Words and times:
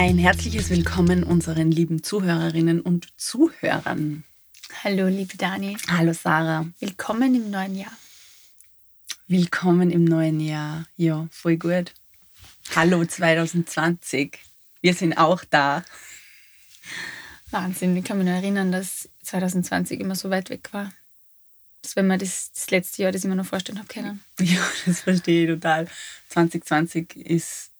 Ein 0.00 0.16
herzliches 0.16 0.70
Willkommen 0.70 1.24
unseren 1.24 1.70
lieben 1.70 2.02
Zuhörerinnen 2.02 2.80
und 2.80 3.08
Zuhörern. 3.18 4.24
Hallo, 4.82 5.08
liebe 5.08 5.36
Dani. 5.36 5.76
Hallo, 5.88 6.14
Sarah. 6.14 6.64
Willkommen 6.80 7.34
im 7.34 7.50
neuen 7.50 7.76
Jahr. 7.76 7.92
Willkommen 9.28 9.90
im 9.90 10.04
neuen 10.04 10.40
Jahr. 10.40 10.86
Ja, 10.96 11.28
voll 11.30 11.58
gut. 11.58 11.92
Hallo 12.74 13.04
2020. 13.04 14.38
Wir 14.80 14.94
sind 14.94 15.18
auch 15.18 15.44
da. 15.44 15.84
Wahnsinn, 17.50 17.94
ich 17.94 18.04
kann 18.06 18.16
mich 18.16 18.26
nur 18.26 18.36
erinnern, 18.36 18.72
dass 18.72 19.06
2020 19.24 20.00
immer 20.00 20.14
so 20.14 20.30
weit 20.30 20.48
weg 20.48 20.70
war. 20.72 20.94
Dass 21.82 21.94
wenn 21.94 22.06
man 22.06 22.18
das, 22.18 22.52
das 22.54 22.70
letzte 22.70 23.02
Jahr 23.02 23.12
das 23.12 23.26
immer 23.26 23.34
noch 23.34 23.44
vorstellen 23.44 23.78
habe 23.78 23.88
können. 23.88 24.24
Ja, 24.40 24.66
das 24.86 25.00
verstehe 25.00 25.44
ich 25.44 25.50
total. 25.50 25.88
2020 26.30 27.16
ist, 27.16 27.70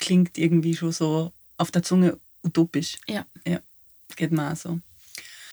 klingt 0.00 0.38
irgendwie 0.38 0.74
schon 0.74 0.90
so 0.90 1.32
auf 1.58 1.70
der 1.70 1.82
Zunge 1.82 2.18
utopisch. 2.42 2.96
Ja. 3.06 3.26
Ja, 3.46 3.60
geht 4.16 4.32
mir 4.32 4.50
auch 4.50 4.56
so. 4.56 4.80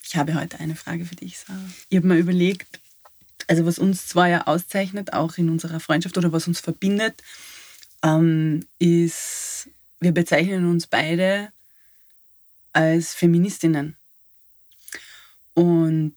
Ich 0.07 0.15
habe 0.15 0.35
heute 0.35 0.59
eine 0.59 0.75
Frage 0.75 1.05
für 1.05 1.15
dich, 1.15 1.37
Sarah. 1.39 1.59
Ich 1.89 1.97
habe 1.97 2.07
mir 2.07 2.17
überlegt, 2.17 2.79
also 3.47 3.65
was 3.65 3.79
uns 3.79 4.07
zwar 4.07 4.29
ja 4.29 4.47
auszeichnet, 4.47 5.13
auch 5.13 5.37
in 5.37 5.49
unserer 5.49 5.79
Freundschaft 5.79 6.17
oder 6.17 6.31
was 6.31 6.47
uns 6.47 6.59
verbindet, 6.59 7.21
ähm, 8.03 8.65
ist, 8.79 9.69
wir 9.99 10.11
bezeichnen 10.11 10.69
uns 10.69 10.87
beide 10.87 11.51
als 12.71 13.13
Feministinnen. 13.13 13.97
Und 15.53 16.13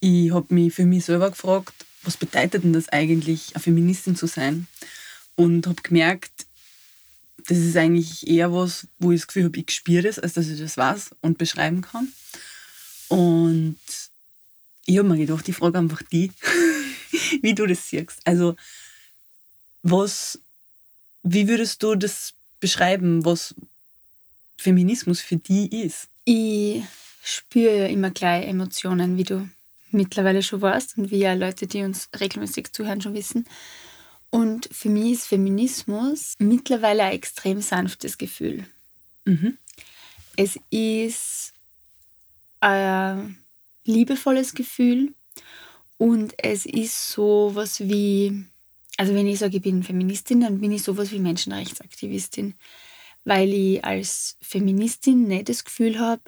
ich 0.00 0.32
habe 0.32 0.52
mich 0.52 0.74
für 0.74 0.84
mich 0.84 1.04
selber 1.04 1.30
gefragt, 1.30 1.72
was 2.02 2.16
bedeutet 2.16 2.64
denn 2.64 2.72
das 2.74 2.90
eigentlich, 2.90 3.54
eine 3.54 3.62
Feministin 3.62 4.16
zu 4.16 4.26
sein? 4.26 4.66
Und 5.36 5.66
habe 5.66 5.80
gemerkt, 5.82 6.43
das 7.46 7.58
ist 7.58 7.76
eigentlich 7.76 8.26
eher 8.26 8.52
was, 8.52 8.86
wo 8.98 9.12
ich 9.12 9.20
das 9.20 9.26
Gefühl 9.26 9.44
habe, 9.44 9.58
ich 9.58 9.70
spüre 9.70 10.02
das, 10.02 10.18
als 10.18 10.34
dass 10.34 10.48
ich 10.48 10.58
das 10.58 10.76
weiß 10.76 11.14
und 11.20 11.38
beschreiben 11.38 11.82
kann. 11.82 12.12
Und 13.08 13.78
ich 14.86 14.98
habe 14.98 15.08
mir 15.08 15.18
gedacht, 15.18 15.48
ich 15.48 15.56
frage 15.56 15.78
einfach 15.78 16.02
die, 16.02 16.30
wie 17.42 17.54
du 17.54 17.66
das 17.66 17.88
siehst. 17.88 18.20
Also, 18.24 18.56
was, 19.82 20.38
wie 21.22 21.48
würdest 21.48 21.82
du 21.82 21.94
das 21.94 22.32
beschreiben, 22.60 23.24
was 23.24 23.54
Feminismus 24.56 25.20
für 25.20 25.36
die 25.36 25.82
ist? 25.82 26.08
Ich 26.24 26.82
spüre 27.22 27.78
ja 27.78 27.86
immer 27.86 28.10
gleich 28.10 28.46
Emotionen, 28.46 29.18
wie 29.18 29.24
du 29.24 29.48
mittlerweile 29.90 30.42
schon 30.42 30.62
weißt 30.62 30.98
und 30.98 31.10
wie 31.10 31.18
ja 31.18 31.34
Leute, 31.34 31.66
die 31.66 31.82
uns 31.82 32.08
regelmäßig 32.18 32.72
zuhören, 32.72 33.00
schon 33.00 33.14
wissen. 33.14 33.46
Und 34.34 34.68
für 34.72 34.88
mich 34.88 35.12
ist 35.12 35.26
Feminismus 35.26 36.34
mittlerweile 36.40 37.04
ein 37.04 37.12
extrem 37.12 37.60
sanftes 37.60 38.18
Gefühl. 38.18 38.66
Mhm. 39.24 39.58
Es 40.36 40.58
ist 40.70 41.52
ein 42.58 43.38
liebevolles 43.84 44.54
Gefühl 44.54 45.14
und 45.98 46.34
es 46.36 46.66
ist 46.66 47.10
so 47.10 47.52
was 47.54 47.78
wie, 47.78 48.44
also 48.96 49.14
wenn 49.14 49.28
ich 49.28 49.38
sage, 49.38 49.58
ich 49.58 49.62
bin 49.62 49.84
Feministin, 49.84 50.40
dann 50.40 50.60
bin 50.60 50.72
ich 50.72 50.82
sowas 50.82 51.12
wie 51.12 51.20
Menschenrechtsaktivistin, 51.20 52.54
weil 53.22 53.52
ich 53.52 53.84
als 53.84 54.36
Feministin 54.42 55.28
nicht 55.28 55.48
das 55.48 55.64
Gefühl 55.64 56.00
habe, 56.00 56.22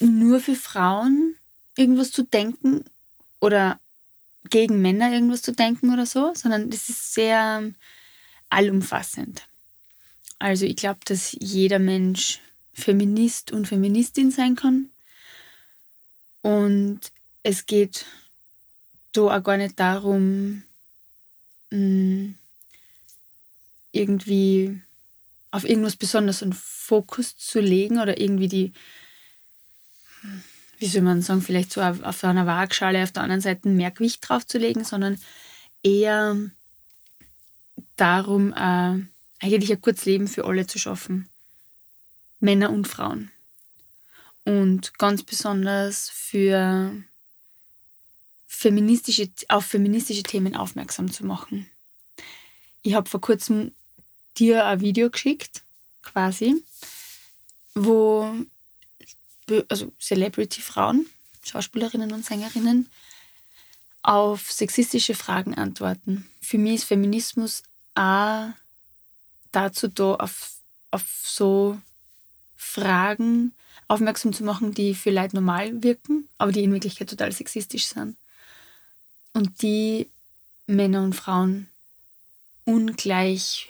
nur 0.00 0.40
für 0.40 0.56
Frauen 0.56 1.36
irgendwas 1.76 2.10
zu 2.10 2.22
denken 2.22 2.86
oder 3.38 3.81
gegen 4.50 4.82
Männer 4.82 5.12
irgendwas 5.12 5.42
zu 5.42 5.52
denken 5.52 5.92
oder 5.92 6.06
so, 6.06 6.32
sondern 6.34 6.70
das 6.70 6.88
ist 6.88 7.14
sehr 7.14 7.60
ähm, 7.60 7.74
allumfassend. 8.50 9.46
Also 10.38 10.66
ich 10.66 10.76
glaube, 10.76 11.00
dass 11.04 11.36
jeder 11.38 11.78
Mensch 11.78 12.40
Feminist 12.74 13.52
und 13.52 13.68
Feministin 13.68 14.30
sein 14.30 14.56
kann. 14.56 14.90
Und 16.42 17.00
es 17.42 17.66
geht 17.66 18.06
da 19.12 19.38
auch 19.38 19.44
gar 19.44 19.56
nicht 19.56 19.78
darum, 19.78 20.64
mm, 21.70 22.30
irgendwie 23.92 24.80
auf 25.50 25.68
irgendwas 25.68 25.96
Besonderes 25.96 26.42
einen 26.42 26.54
Fokus 26.54 27.36
zu 27.36 27.60
legen 27.60 28.00
oder 28.00 28.18
irgendwie 28.18 28.48
die, 28.48 28.72
wie 30.82 30.86
soll 30.86 31.02
man 31.02 31.22
sagen, 31.22 31.42
vielleicht 31.42 31.72
so 31.72 31.80
auf 31.80 32.24
einer 32.24 32.46
Waagschale 32.46 33.02
auf 33.02 33.12
der 33.12 33.22
anderen 33.22 33.40
Seite 33.40 33.68
mehr 33.68 33.92
Gewicht 33.92 34.28
draufzulegen, 34.28 34.84
sondern 34.84 35.18
eher 35.82 36.36
darum, 37.96 38.52
äh, 38.52 38.98
eigentlich 39.38 39.72
ein 39.72 39.80
kurzes 39.80 40.06
Leben 40.06 40.26
für 40.28 40.44
alle 40.44 40.66
zu 40.66 40.78
schaffen. 40.78 41.28
Männer 42.40 42.70
und 42.70 42.88
Frauen. 42.88 43.30
Und 44.44 44.98
ganz 44.98 45.22
besonders 45.22 46.10
für 46.10 46.92
feministische, 48.48 49.30
auf 49.48 49.64
feministische 49.64 50.24
Themen 50.24 50.56
aufmerksam 50.56 51.12
zu 51.12 51.24
machen. 51.24 51.70
Ich 52.82 52.94
habe 52.94 53.08
vor 53.08 53.20
kurzem 53.20 53.72
dir 54.36 54.66
ein 54.66 54.80
Video 54.80 55.10
geschickt, 55.10 55.62
quasi, 56.02 56.56
wo 57.74 58.34
also 59.68 59.92
Celebrity-Frauen, 60.00 61.06
Schauspielerinnen 61.44 62.12
und 62.12 62.24
Sängerinnen, 62.24 62.88
auf 64.02 64.50
sexistische 64.50 65.14
Fragen 65.14 65.54
antworten. 65.54 66.28
Für 66.40 66.58
mich 66.58 66.74
ist 66.74 66.84
Feminismus 66.84 67.62
auch 67.94 68.48
dazu 69.52 69.88
da, 69.88 70.14
auf, 70.14 70.52
auf 70.90 71.04
so 71.22 71.78
Fragen 72.56 73.52
aufmerksam 73.88 74.32
zu 74.32 74.44
machen, 74.44 74.72
die 74.72 74.94
für 74.94 75.10
Leute 75.10 75.36
normal 75.36 75.82
wirken, 75.82 76.28
aber 76.38 76.52
die 76.52 76.64
in 76.64 76.72
Wirklichkeit 76.72 77.10
total 77.10 77.32
sexistisch 77.32 77.86
sind. 77.86 78.16
Und 79.34 79.62
die 79.62 80.08
Männer 80.66 81.02
und 81.02 81.14
Frauen 81.14 81.68
ungleich 82.64 83.68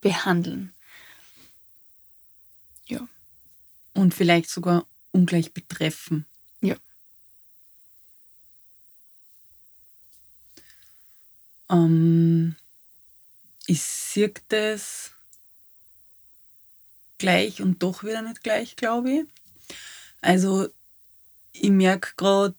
behandeln. 0.00 0.72
Ja. 2.86 3.08
Und 3.94 4.14
vielleicht 4.14 4.50
sogar 4.50 4.86
ungleich 5.12 5.52
betreffen. 5.52 6.26
Ja. 6.60 6.76
Ähm, 11.70 12.56
ich 13.66 13.82
sehe 13.82 14.32
das 14.48 15.12
gleich 17.18 17.62
und 17.62 17.82
doch 17.82 18.04
wieder 18.04 18.22
nicht 18.22 18.42
gleich, 18.42 18.76
glaube 18.76 19.10
ich. 19.10 19.24
Also 20.20 20.68
ich 21.52 21.70
merke 21.70 22.12
gerade, 22.16 22.54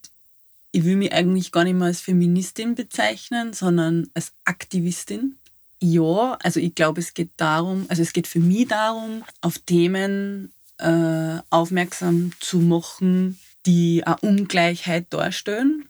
ich 0.71 0.83
will 0.83 0.95
mich 0.95 1.13
eigentlich 1.13 1.51
gar 1.51 1.63
nicht 1.63 1.75
mehr 1.75 1.87
als 1.87 2.01
Feministin 2.01 2.75
bezeichnen, 2.75 3.53
sondern 3.53 4.09
als 4.13 4.33
Aktivistin. 4.43 5.37
Ja, 5.81 6.37
also 6.41 6.59
ich 6.59 6.73
glaube, 6.73 7.01
es 7.01 7.13
geht 7.13 7.31
darum, 7.37 7.85
also 7.89 8.01
es 8.01 8.13
geht 8.13 8.27
für 8.27 8.39
mich 8.39 8.67
darum, 8.67 9.23
auf 9.41 9.59
Themen 9.59 10.51
äh, 10.77 11.39
aufmerksam 11.49 12.31
zu 12.39 12.59
machen, 12.59 13.39
die 13.65 14.03
eine 14.05 14.17
Ungleichheit 14.17 15.07
darstellen 15.11 15.87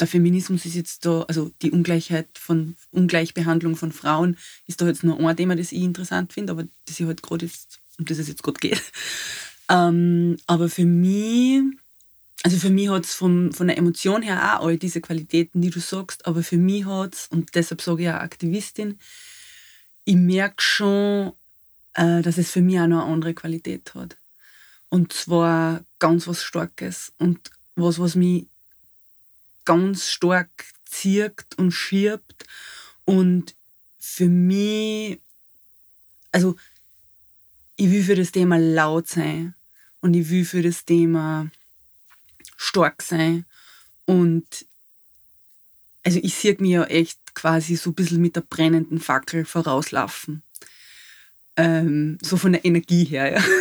der 0.00 0.06
Feminismus 0.06 0.66
ist 0.66 0.74
jetzt 0.74 1.06
da, 1.06 1.22
also 1.22 1.50
die 1.62 1.70
Ungleichheit 1.70 2.28
von 2.34 2.76
Ungleichbehandlung 2.92 3.76
von 3.76 3.92
Frauen 3.92 4.36
ist 4.66 4.80
da 4.80 4.86
jetzt 4.86 5.04
nur 5.04 5.18
ein 5.18 5.36
Thema, 5.36 5.56
das 5.56 5.72
ich 5.72 5.82
interessant 5.82 6.32
finde, 6.32 6.52
aber 6.52 6.64
das 6.86 7.00
ich 7.00 7.06
halt 7.06 7.22
gerade 7.22 7.46
jetzt, 7.46 7.80
um 7.98 8.04
das 8.04 8.18
es 8.18 8.28
jetzt 8.28 8.42
gerade 8.42 8.60
geht. 8.60 8.82
Ähm, 9.68 10.36
aber 10.46 10.68
für 10.68 10.84
mich, 10.84 11.60
also 12.44 12.56
für 12.56 12.70
mich 12.70 12.88
hat 12.88 13.04
es 13.04 13.14
von 13.14 13.50
der 13.50 13.76
Emotion 13.76 14.22
her 14.22 14.60
auch 14.60 14.66
all 14.66 14.78
diese 14.78 15.00
Qualitäten, 15.00 15.60
die 15.60 15.70
du 15.70 15.80
sagst, 15.80 16.24
aber 16.24 16.44
für 16.44 16.56
mich 16.56 16.86
hat 16.86 17.14
es, 17.14 17.26
und 17.32 17.52
deshalb 17.56 17.82
sage 17.82 18.04
ich 18.04 18.08
auch 18.08 18.20
Aktivistin, 18.20 19.00
ich 20.04 20.14
merke 20.14 20.62
schon, 20.62 21.32
äh, 21.96 22.22
dass 22.22 22.38
es 22.38 22.50
für 22.50 22.62
mich 22.62 22.78
auch 22.78 22.86
noch 22.86 23.02
eine 23.04 23.12
andere 23.12 23.34
Qualität 23.34 23.94
hat. 23.94 24.16
Und 24.88 25.12
zwar 25.12 25.84
ganz 25.98 26.28
was 26.28 26.42
Starkes 26.42 27.12
und 27.18 27.50
was, 27.74 27.98
was 27.98 28.14
mich 28.14 28.46
ganz 29.64 30.08
stark 30.08 30.50
zirkt 30.84 31.58
und 31.58 31.72
schirbt. 31.72 32.44
Und 33.04 33.54
für 33.98 34.28
mich, 34.28 35.20
also 36.32 36.56
ich 37.76 37.90
will 37.90 38.04
für 38.04 38.14
das 38.14 38.32
Thema 38.32 38.58
laut 38.58 39.08
sein 39.08 39.54
und 40.00 40.14
ich 40.14 40.30
will 40.30 40.44
für 40.44 40.62
das 40.62 40.84
Thema 40.84 41.50
stark 42.56 43.02
sein. 43.02 43.44
Und 44.04 44.66
also 46.04 46.20
ich 46.22 46.34
sehe 46.34 46.56
mir 46.60 46.80
ja 46.80 46.84
echt 46.84 47.18
quasi 47.34 47.76
so 47.76 47.90
ein 47.90 47.94
bisschen 47.94 48.22
mit 48.22 48.36
der 48.36 48.42
brennenden 48.42 49.00
Fackel 49.00 49.44
vorauslaufen. 49.44 50.42
Ähm, 51.56 52.18
so 52.22 52.36
von 52.36 52.52
der 52.52 52.64
Energie 52.64 53.04
her, 53.04 53.32
ja. 53.32 53.44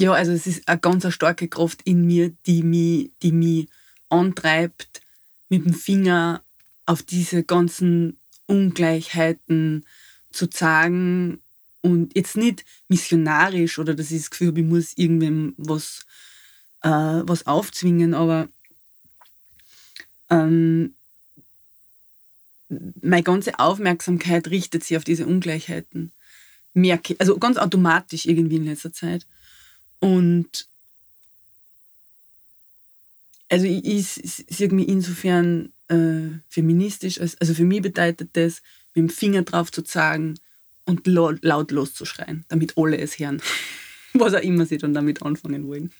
Ja, 0.00 0.12
also 0.12 0.30
es 0.30 0.46
ist 0.46 0.68
eine 0.68 0.78
ganz 0.78 1.12
starke 1.12 1.48
Kraft 1.48 1.82
in 1.82 2.06
mir, 2.06 2.32
die 2.46 2.62
mich, 2.62 3.10
die 3.20 3.32
mich 3.32 3.68
antreibt, 4.08 5.02
mit 5.48 5.64
dem 5.64 5.74
Finger 5.74 6.44
auf 6.86 7.02
diese 7.02 7.42
ganzen 7.42 8.16
Ungleichheiten 8.46 9.84
zu 10.30 10.46
sagen 10.52 11.40
und 11.82 12.14
jetzt 12.16 12.36
nicht 12.36 12.64
missionarisch 12.88 13.78
oder 13.78 13.94
dass 13.94 14.12
ich 14.12 14.18
das 14.18 14.30
Gefühl 14.30 14.48
habe, 14.48 14.60
ich 14.60 14.66
muss 14.66 14.92
irgendwem 14.96 15.54
was, 15.56 16.06
äh, 16.82 16.88
was 16.88 17.46
aufzwingen, 17.46 18.14
aber 18.14 18.48
ähm, 20.30 20.94
meine 22.68 23.22
ganze 23.22 23.58
Aufmerksamkeit 23.58 24.48
richtet 24.48 24.84
sich 24.84 24.96
auf 24.96 25.04
diese 25.04 25.26
Ungleichheiten. 25.26 26.12
Merke, 26.74 27.16
also 27.18 27.38
ganz 27.38 27.56
automatisch 27.56 28.26
irgendwie 28.26 28.56
in 28.56 28.64
letzter 28.64 28.92
Zeit. 28.92 29.26
Und 30.00 30.68
also 33.48 33.66
ich, 33.66 34.22
ich 34.22 34.44
sehe 34.48 34.68
mich 34.68 34.88
insofern 34.88 35.72
äh, 35.88 36.38
feministisch, 36.48 37.20
als, 37.20 37.40
also 37.40 37.54
für 37.54 37.64
mich 37.64 37.82
bedeutet 37.82 38.30
das, 38.34 38.62
mit 38.94 39.04
dem 39.04 39.10
Finger 39.10 39.42
drauf 39.42 39.72
zu 39.72 39.82
zeigen 39.82 40.38
und 40.84 41.06
laut, 41.06 41.42
laut 41.42 41.70
loszuschreien, 41.70 42.44
damit 42.48 42.76
alle 42.76 42.98
es 42.98 43.18
hören. 43.18 43.42
Was 44.12 44.34
auch 44.34 44.40
immer 44.40 44.66
sie 44.66 44.78
dann 44.78 44.94
damit 44.94 45.22
anfangen 45.22 45.66
wollen. 45.66 45.92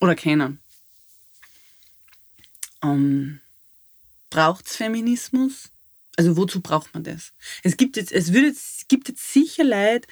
Oder 0.00 0.14
kennen. 0.14 0.60
Ähm, 2.82 3.40
Braucht 4.30 4.66
es 4.66 4.76
Feminismus? 4.76 5.70
Also 6.16 6.36
wozu 6.36 6.60
braucht 6.60 6.92
man 6.94 7.04
das? 7.04 7.32
Es 7.62 7.76
gibt 7.76 7.96
jetzt, 7.96 8.10
es 8.10 8.30
jetzt, 8.30 8.80
es 8.80 8.88
gibt 8.88 9.08
jetzt 9.08 9.32
sicher 9.32 9.64
Leute, 9.64 10.08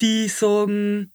die 0.00 0.28
sagen, 0.28 1.10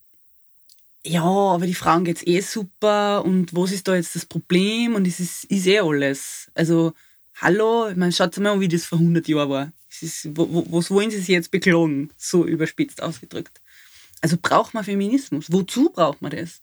ja, 1.03 1.23
aber 1.23 1.65
die 1.65 1.73
Frauen 1.73 2.03
geht's 2.03 2.25
eh 2.27 2.41
super 2.41 3.23
und 3.23 3.55
was 3.55 3.71
ist 3.71 3.87
da 3.87 3.95
jetzt 3.95 4.15
das 4.15 4.25
Problem 4.25 4.95
und 4.95 5.07
es 5.07 5.19
ist, 5.19 5.45
ist 5.45 5.65
eh 5.65 5.79
alles. 5.79 6.51
Also, 6.53 6.93
hallo, 7.35 7.87
ich 7.89 7.95
meine, 7.95 8.11
schaut 8.11 8.37
mal 8.37 8.59
wie 8.59 8.67
das 8.67 8.85
vor 8.85 8.99
100 8.99 9.27
Jahren 9.27 9.49
war. 9.49 9.71
Ist, 10.01 10.27
wo, 10.37 10.65
was 10.69 10.91
wollen 10.91 11.09
sie 11.09 11.17
sich 11.17 11.29
jetzt 11.29 11.49
beklagen? 11.49 12.11
So 12.17 12.45
überspitzt 12.45 13.01
ausgedrückt. 13.01 13.61
Also 14.21 14.37
braucht 14.39 14.73
man 14.73 14.83
Feminismus? 14.83 15.51
Wozu 15.51 15.89
braucht 15.89 16.21
man 16.21 16.31
das? 16.31 16.59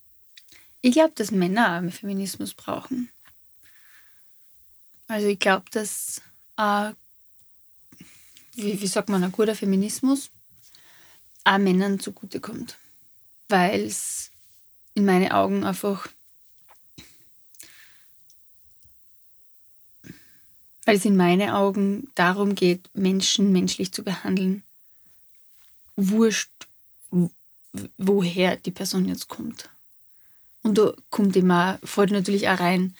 Ich 0.82 0.92
glaube, 0.92 1.12
dass 1.14 1.30
Männer 1.30 1.82
Feminismus 1.90 2.52
brauchen. 2.54 3.08
Also 5.08 5.26
ich 5.28 5.38
glaube, 5.38 5.64
dass, 5.70 6.20
äh, 6.58 6.92
wie, 8.56 8.80
wie 8.80 8.86
sagt 8.86 9.08
man, 9.08 9.24
ein 9.24 9.32
guter 9.32 9.54
Feminismus 9.54 10.30
auch 11.44 11.58
Männern 11.58 12.00
zugutekommt. 12.00 12.76
Weil 13.48 13.84
es 13.84 14.30
in 14.94 15.04
meinen 15.04 15.30
Augen 15.30 15.64
einfach, 15.64 16.08
weil 20.84 20.96
es 20.96 21.04
in 21.04 21.16
meinen 21.16 21.50
Augen 21.50 22.08
darum 22.14 22.54
geht, 22.54 22.88
Menschen 22.94 23.52
menschlich 23.52 23.92
zu 23.92 24.02
behandeln. 24.02 24.62
Wurscht, 25.96 26.50
woher 27.98 28.56
die 28.56 28.70
Person 28.70 29.06
jetzt 29.06 29.28
kommt. 29.28 29.68
Und 30.62 30.78
da 30.78 30.94
kommt 31.10 31.36
immer, 31.36 31.78
fällt 31.84 32.10
natürlich 32.10 32.48
auch 32.48 32.58
rein, 32.58 32.96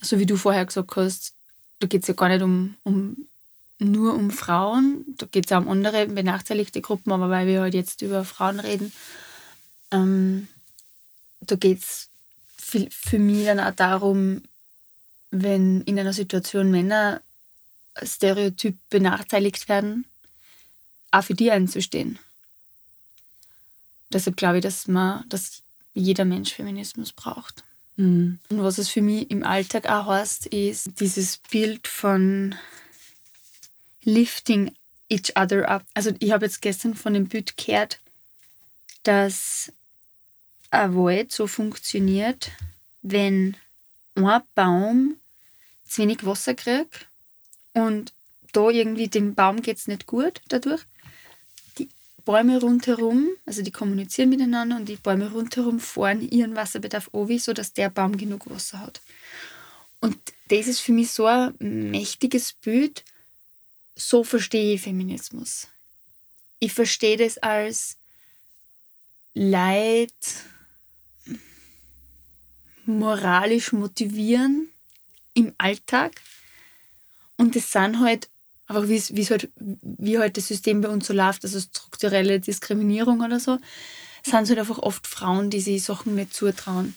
so 0.00 0.18
wie 0.18 0.26
du 0.26 0.36
vorher 0.36 0.64
gesagt 0.64 0.96
hast, 0.96 1.34
da 1.78 1.86
geht 1.86 2.02
es 2.02 2.08
ja 2.08 2.14
gar 2.14 2.28
nicht 2.28 2.42
um, 2.42 2.76
um 2.84 3.28
nur 3.84 4.14
um 4.14 4.30
Frauen, 4.30 5.04
da 5.18 5.26
geht 5.26 5.46
es 5.46 5.52
auch 5.52 5.58
um 5.58 5.68
andere 5.68 6.06
benachteiligte 6.06 6.80
Gruppen, 6.80 7.12
aber 7.12 7.30
weil 7.30 7.46
wir 7.46 7.60
halt 7.60 7.74
jetzt 7.74 8.02
über 8.02 8.24
Frauen 8.24 8.60
reden, 8.60 8.92
ähm, 9.90 10.48
da 11.40 11.56
geht 11.56 11.80
es 11.80 12.08
für, 12.56 12.86
für 12.90 13.18
mich 13.18 13.46
dann 13.46 13.60
auch 13.60 13.74
darum, 13.74 14.42
wenn 15.30 15.80
in 15.82 15.98
einer 15.98 16.12
Situation 16.12 16.70
Männer 16.70 17.20
stereotyp 18.02 18.76
benachteiligt 18.90 19.68
werden, 19.68 20.06
auch 21.10 21.24
für 21.24 21.34
die 21.34 21.50
einzustehen. 21.50 22.18
Deshalb 24.12 24.36
glaube 24.36 24.58
ich, 24.58 24.62
dass 24.62 24.88
man, 24.88 25.24
dass 25.28 25.62
jeder 25.94 26.24
Mensch 26.24 26.54
Feminismus 26.54 27.12
braucht. 27.12 27.64
Mhm. 27.96 28.38
Und 28.48 28.62
was 28.62 28.78
es 28.78 28.88
für 28.88 29.02
mich 29.02 29.30
im 29.30 29.42
Alltag 29.42 29.88
auch 29.88 30.06
heißt, 30.06 30.46
ist 30.46 31.00
dieses 31.00 31.38
Bild 31.38 31.86
von 31.86 32.54
lifting 34.04 34.72
each 35.08 35.36
other 35.36 35.68
up. 35.68 35.84
Also 35.94 36.12
ich 36.18 36.32
habe 36.32 36.46
jetzt 36.46 36.62
gestern 36.62 36.94
von 36.94 37.14
dem 37.14 37.28
Bild 37.28 37.56
gehört, 37.56 38.00
dass 39.02 39.72
ein 40.70 40.94
Wald 40.94 41.32
so 41.32 41.46
funktioniert, 41.46 42.50
wenn 43.02 43.56
ein 44.14 44.42
Baum 44.54 45.16
zu 45.84 46.02
wenig 46.02 46.24
Wasser 46.24 46.54
kriegt 46.54 47.06
und 47.74 48.12
da 48.52 48.68
irgendwie 48.68 49.08
dem 49.08 49.34
Baum 49.34 49.62
geht 49.62 49.78
es 49.78 49.88
nicht 49.88 50.06
gut 50.06 50.40
dadurch, 50.48 50.84
Bäume 52.24 52.60
rundherum, 52.60 53.28
also 53.46 53.62
die 53.62 53.70
kommunizieren 53.70 54.28
miteinander 54.28 54.76
und 54.76 54.88
die 54.88 54.96
Bäume 54.96 55.30
rundherum 55.30 55.80
fahren 55.80 56.20
ihren 56.20 56.54
Wasserbedarf 56.54 57.10
an, 57.12 57.38
sodass 57.38 57.72
der 57.72 57.90
Baum 57.90 58.16
genug 58.16 58.48
Wasser 58.48 58.80
hat. 58.80 59.00
Und 60.00 60.16
das 60.48 60.66
ist 60.66 60.80
für 60.80 60.92
mich 60.92 61.10
so 61.12 61.26
ein 61.26 61.54
mächtiges 61.58 62.52
Bild. 62.52 63.04
So 63.96 64.24
verstehe 64.24 64.74
ich 64.74 64.82
Feminismus. 64.82 65.68
Ich 66.58 66.72
verstehe 66.72 67.16
das 67.16 67.38
als 67.38 67.96
Leid 69.34 70.12
moralisch 72.84 73.72
motivieren 73.72 74.68
im 75.34 75.52
Alltag. 75.58 76.20
Und 77.36 77.56
das 77.56 77.72
sind 77.72 78.00
halt 78.00 78.28
einfach 78.66 78.88
wie 78.88 78.96
es 78.96 79.30
halt, 79.30 79.50
wie 79.56 80.18
halt 80.18 80.36
das 80.36 80.48
System 80.48 80.80
bei 80.80 80.88
uns 80.88 81.06
so 81.06 81.12
läuft, 81.12 81.44
also 81.44 81.60
strukturelle 81.60 82.40
Diskriminierung 82.40 83.20
oder 83.20 83.40
so, 83.40 83.58
sind 84.24 84.42
es 84.42 84.48
halt 84.50 84.58
einfach 84.58 84.78
oft 84.78 85.06
Frauen, 85.06 85.50
die 85.50 85.60
sich 85.60 85.82
Sachen 85.82 86.14
nicht 86.14 86.34
zutrauen, 86.34 86.96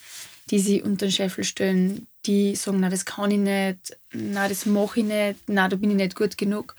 die 0.50 0.60
sie 0.60 0.82
unter 0.82 1.08
den 1.08 1.12
Scheffel 1.12 1.44
stellen, 1.44 2.08
die 2.26 2.56
sagen, 2.56 2.80
na 2.80 2.90
das 2.90 3.06
kann 3.06 3.32
ich 3.32 3.40
nicht, 3.40 3.98
na 4.12 4.48
das 4.48 4.66
mache 4.66 5.02
ich 5.02 5.06
nicht, 5.06 5.40
na 5.48 5.68
da 5.68 5.76
bin 5.76 5.92
ich 5.92 5.98
nicht 5.98 6.16
gut 6.16 6.38
genug. 6.38 6.76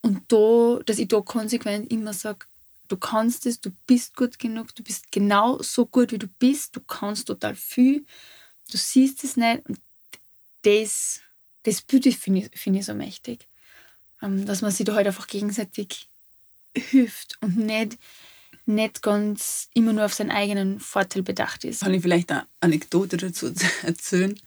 Und 0.00 0.22
da, 0.28 0.80
dass 0.84 0.98
ich 0.98 1.08
da 1.08 1.20
konsequent 1.20 1.90
immer 1.92 2.12
sage, 2.12 2.46
du 2.88 2.96
kannst 2.96 3.46
es, 3.46 3.60
du 3.60 3.70
bist 3.86 4.16
gut 4.16 4.38
genug, 4.38 4.74
du 4.74 4.82
bist 4.82 5.12
genau 5.12 5.60
so 5.62 5.86
gut, 5.86 6.12
wie 6.12 6.18
du 6.18 6.26
bist, 6.26 6.76
du 6.76 6.80
kannst 6.80 7.26
total 7.26 7.54
viel, 7.54 8.04
du 8.70 8.76
siehst 8.76 9.24
es 9.24 9.36
nicht. 9.36 9.68
Und 9.68 9.78
das, 10.62 11.20
das 11.64 11.82
Bild 11.82 12.06
finde 12.14 12.40
ich, 12.40 12.60
find 12.60 12.76
ich 12.76 12.86
so 12.86 12.94
mächtig. 12.94 13.46
Ähm, 14.22 14.46
dass 14.46 14.62
man 14.62 14.70
sich 14.70 14.84
da 14.84 14.94
halt 14.94 15.06
einfach 15.06 15.26
gegenseitig 15.26 16.08
hilft 16.74 17.38
und 17.40 17.56
nicht, 17.56 17.98
nicht 18.66 19.02
ganz 19.02 19.68
immer 19.74 19.92
nur 19.92 20.04
auf 20.04 20.14
seinen 20.14 20.30
eigenen 20.30 20.80
Vorteil 20.80 21.22
bedacht 21.22 21.64
ist. 21.64 21.82
Kann 21.82 21.94
ich 21.94 22.02
vielleicht 22.02 22.30
eine 22.30 22.46
Anekdote 22.60 23.16
dazu 23.16 23.52
erzählen? 23.82 24.38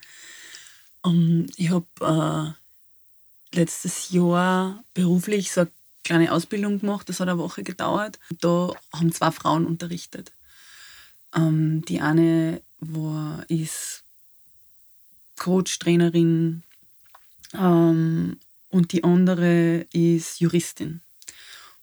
Um, 1.02 1.14
ähm, 1.14 1.46
ich 1.56 1.70
habe 1.70 2.56
äh, 3.52 3.56
letztes 3.56 4.10
Jahr 4.10 4.82
beruflich 4.94 5.52
so 5.52 5.62
eine 5.62 5.70
kleine 6.04 6.32
Ausbildung 6.32 6.80
gemacht, 6.80 7.08
das 7.08 7.20
hat 7.20 7.28
eine 7.28 7.38
Woche 7.38 7.62
gedauert. 7.62 8.18
Da 8.40 8.72
haben 8.92 9.12
zwei 9.12 9.30
Frauen 9.30 9.66
unterrichtet. 9.66 10.32
Ähm, 11.34 11.84
die 11.86 12.00
eine 12.00 12.62
war, 12.80 13.44
ist 13.48 14.02
Coach, 15.36 15.78
Trainerin 15.78 16.62
ähm, 17.54 18.38
und 18.68 18.92
die 18.92 19.04
andere 19.04 19.86
ist 19.92 20.40
Juristin. 20.40 21.00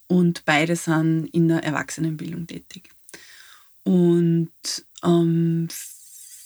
Und 0.08 0.44
beide 0.46 0.76
sind 0.76 1.28
in 1.28 1.48
der 1.50 1.64
Erwachsenenbildung 1.64 2.48
tätig. 2.48 2.90
Und 3.84 4.50
ähm, 5.04 5.68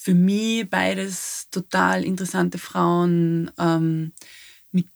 für 0.04 0.14
mich 0.14 0.70
beides 0.70 1.48
total 1.50 2.04
interessante 2.04 2.58
Frauen 2.58 3.50
ähm, 3.58 4.12
mit 4.74 4.88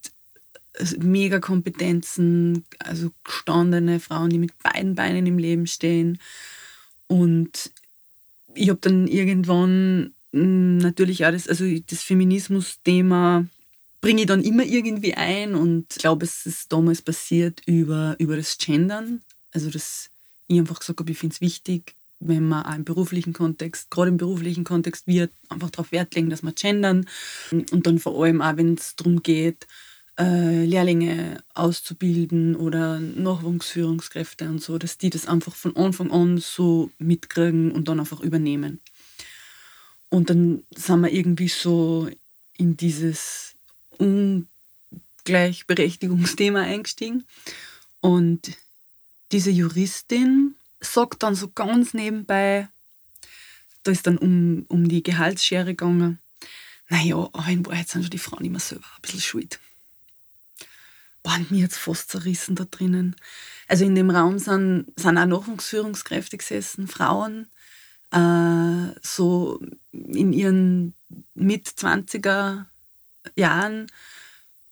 also 0.77 0.97
mega 0.99 1.39
Kompetenzen, 1.39 2.65
also 2.79 3.11
gestandene 3.23 4.01
Frauen, 4.01 4.31
die 4.31 4.37
mit 4.37 4.51
beiden 4.61 4.95
Beinen 4.95 5.25
im 5.25 5.37
Leben 5.37 5.65
stehen. 5.65 6.19
Und 7.07 7.71
ich 8.53 8.67
habe 8.67 8.79
dann 8.81 9.07
irgendwann 9.07 10.13
hm, 10.33 10.79
natürlich 10.79 11.25
auch 11.25 11.31
das, 11.31 11.47
also 11.47 11.63
das 11.87 12.03
Feminismus-Thema 12.03 13.45
bringe 14.01 14.21
ich 14.21 14.27
dann 14.27 14.43
immer 14.43 14.65
irgendwie 14.65 15.13
ein 15.13 15.55
und 15.55 15.87
glaube, 15.87 16.25
es 16.25 16.45
ist 16.45 16.73
damals 16.73 17.01
passiert 17.01 17.61
über, 17.65 18.17
über 18.19 18.35
das 18.35 18.57
Gendern. 18.57 19.21
Also, 19.53 19.69
dass 19.69 20.09
ich 20.47 20.59
einfach 20.59 20.79
gesagt 20.79 20.99
habe, 20.99 21.11
ich 21.11 21.17
finde 21.17 21.33
es 21.33 21.39
wichtig, 21.39 21.95
wenn 22.19 22.47
man 22.47 22.65
auch 22.65 22.75
im 22.75 22.83
beruflichen 22.83 23.33
Kontext, 23.33 23.91
gerade 23.91 24.09
im 24.09 24.17
beruflichen 24.17 24.63
Kontext, 24.63 25.07
wird 25.07 25.31
einfach 25.49 25.69
darauf 25.69 25.91
Wert 25.91 26.15
legen, 26.15 26.29
dass 26.29 26.43
wir 26.43 26.51
gendern. 26.51 27.07
Und 27.51 27.85
dann 27.85 27.99
vor 27.99 28.23
allem 28.23 28.41
auch, 28.41 28.57
wenn 28.57 28.73
es 28.73 28.95
darum 28.95 29.21
geht, 29.21 29.67
äh, 30.19 30.65
Lehrlinge 30.65 31.43
auszubilden 31.53 32.55
oder 32.55 32.99
Nachwuchsführungskräfte 32.99 34.49
und 34.49 34.63
so, 34.63 34.79
dass 34.79 34.97
die 34.97 35.11
das 35.11 35.27
einfach 35.27 35.53
von 35.53 35.75
Anfang 35.75 36.11
an 36.11 36.39
so 36.39 36.89
mitkriegen 36.97 37.71
und 37.71 37.87
dann 37.87 37.99
einfach 37.99 38.21
übernehmen. 38.21 38.81
Und 40.09 40.31
dann 40.31 40.63
sind 40.75 41.01
wir 41.01 41.11
irgendwie 41.11 41.49
so 41.49 42.09
in 42.57 42.77
dieses 42.77 43.53
Ungleichberechtigungsthema 43.97 46.61
eingestiegen. 46.61 47.25
Und 48.01 48.53
diese 49.31 49.51
Juristin 49.51 50.55
sagt 50.79 51.23
dann 51.23 51.35
so 51.35 51.49
ganz 51.49 51.93
nebenbei, 51.93 52.69
da 53.83 53.91
ist 53.91 54.07
dann 54.07 54.17
um, 54.17 54.65
um 54.67 54.87
die 54.87 55.03
Gehaltsschere 55.03 55.67
gegangen, 55.67 56.19
naja, 56.89 57.15
aber 57.15 57.47
in 57.47 57.65
Wahrheit 57.65 57.89
sind 57.89 58.03
schon 58.03 58.11
die 58.11 58.17
Frauen 58.17 58.45
immer 58.45 58.59
selber 58.59 58.85
ein 58.95 59.01
bisschen 59.01 59.21
schuld. 59.21 59.59
Boah, 61.23 61.37
mir 61.49 61.59
jetzt 61.59 61.77
fast 61.77 62.09
zerrissen 62.09 62.55
da 62.55 62.65
drinnen. 62.65 63.15
Also 63.67 63.83
in 63.83 63.95
dem 63.95 64.09
Raum 64.09 64.39
sind, 64.39 64.93
sind 64.95 65.17
auch 65.17 65.25
Nachwuchsführungskräfte 65.25 66.37
gesessen, 66.37 66.87
Frauen, 66.87 67.47
äh, 68.11 68.97
so 69.01 69.59
in 69.91 70.31
ihren 70.31 70.93
Mit-20er 71.33 72.65
Jahren. 73.35 73.87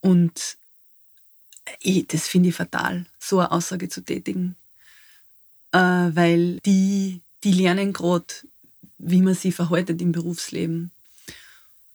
Und 0.00 0.56
ich, 1.80 2.06
das 2.08 2.28
finde 2.28 2.48
ich 2.48 2.54
fatal, 2.54 3.04
so 3.18 3.40
eine 3.40 3.50
Aussage 3.50 3.90
zu 3.90 4.02
tätigen. 4.02 4.56
Äh, 5.76 6.16
weil 6.16 6.58
die, 6.60 7.20
die 7.44 7.52
lernen 7.52 7.92
gerade, 7.92 8.32
wie 8.96 9.20
man 9.20 9.34
sich 9.34 9.54
verhaltet 9.54 10.00
im 10.00 10.10
Berufsleben 10.10 10.90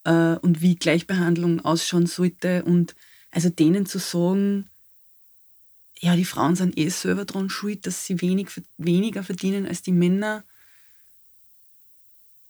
äh, 0.03 0.35
und 0.35 0.61
wie 0.61 0.75
Gleichbehandlung 0.75 1.65
ausschauen 1.65 2.05
sollte. 2.05 2.63
Und 2.63 2.95
also 3.31 3.49
denen 3.49 3.87
zu 3.87 3.97
sagen, 3.97 4.69
ja, 5.99 6.15
die 6.15 6.25
Frauen 6.25 6.55
sind 6.55 6.77
eh 6.77 6.89
selber 6.89 7.25
dran 7.25 7.49
schuld, 7.49 7.87
dass 7.87 8.05
sie 8.05 8.21
wenig, 8.21 8.49
weniger 8.77 9.23
verdienen 9.23 9.65
als 9.65 9.81
die 9.81 9.93
Männer. 9.93 10.43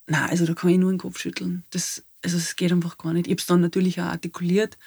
Na, 0.07 0.25
also 0.25 0.45
da 0.45 0.53
kann 0.53 0.71
ich 0.71 0.79
nur 0.79 0.91
den 0.91 0.97
Kopf 0.97 1.17
schütteln. 1.17 1.63
Das, 1.69 2.03
also 2.21 2.35
es 2.35 2.57
geht 2.57 2.73
einfach 2.73 2.97
gar 2.97 3.13
nicht. 3.13 3.27
Ich 3.27 3.31
habe 3.31 3.39
es 3.39 3.45
dann 3.45 3.61
natürlich 3.61 4.01
auch 4.01 4.05
artikuliert. 4.05 4.77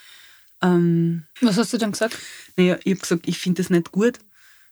Ähm, 0.60 1.24
Was 1.40 1.56
hast 1.56 1.72
du 1.72 1.78
dann 1.78 1.92
gesagt? 1.92 2.18
Naja, 2.56 2.78
ich 2.84 2.92
habe 2.92 3.00
gesagt, 3.00 3.28
ich 3.28 3.38
finde 3.38 3.62
es 3.62 3.70
nicht 3.70 3.92
gut, 3.92 4.18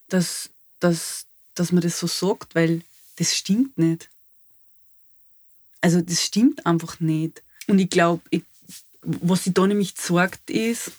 dass, 0.09 0.51
dass, 0.79 1.25
dass 1.55 1.71
man 1.71 1.81
das 1.81 1.99
so 1.99 2.07
sagt, 2.07 2.55
weil 2.55 2.81
das 3.17 3.35
stimmt 3.35 3.77
nicht. 3.77 4.09
Also 5.81 6.01
das 6.01 6.23
stimmt 6.23 6.65
einfach 6.65 6.99
nicht. 6.99 7.41
Und 7.67 7.79
ich 7.79 7.89
glaube, 7.89 8.21
was 9.01 9.43
sie 9.43 9.53
da 9.53 9.67
nämlich 9.67 9.93
sorgt, 9.97 10.49
ist, 10.49 10.91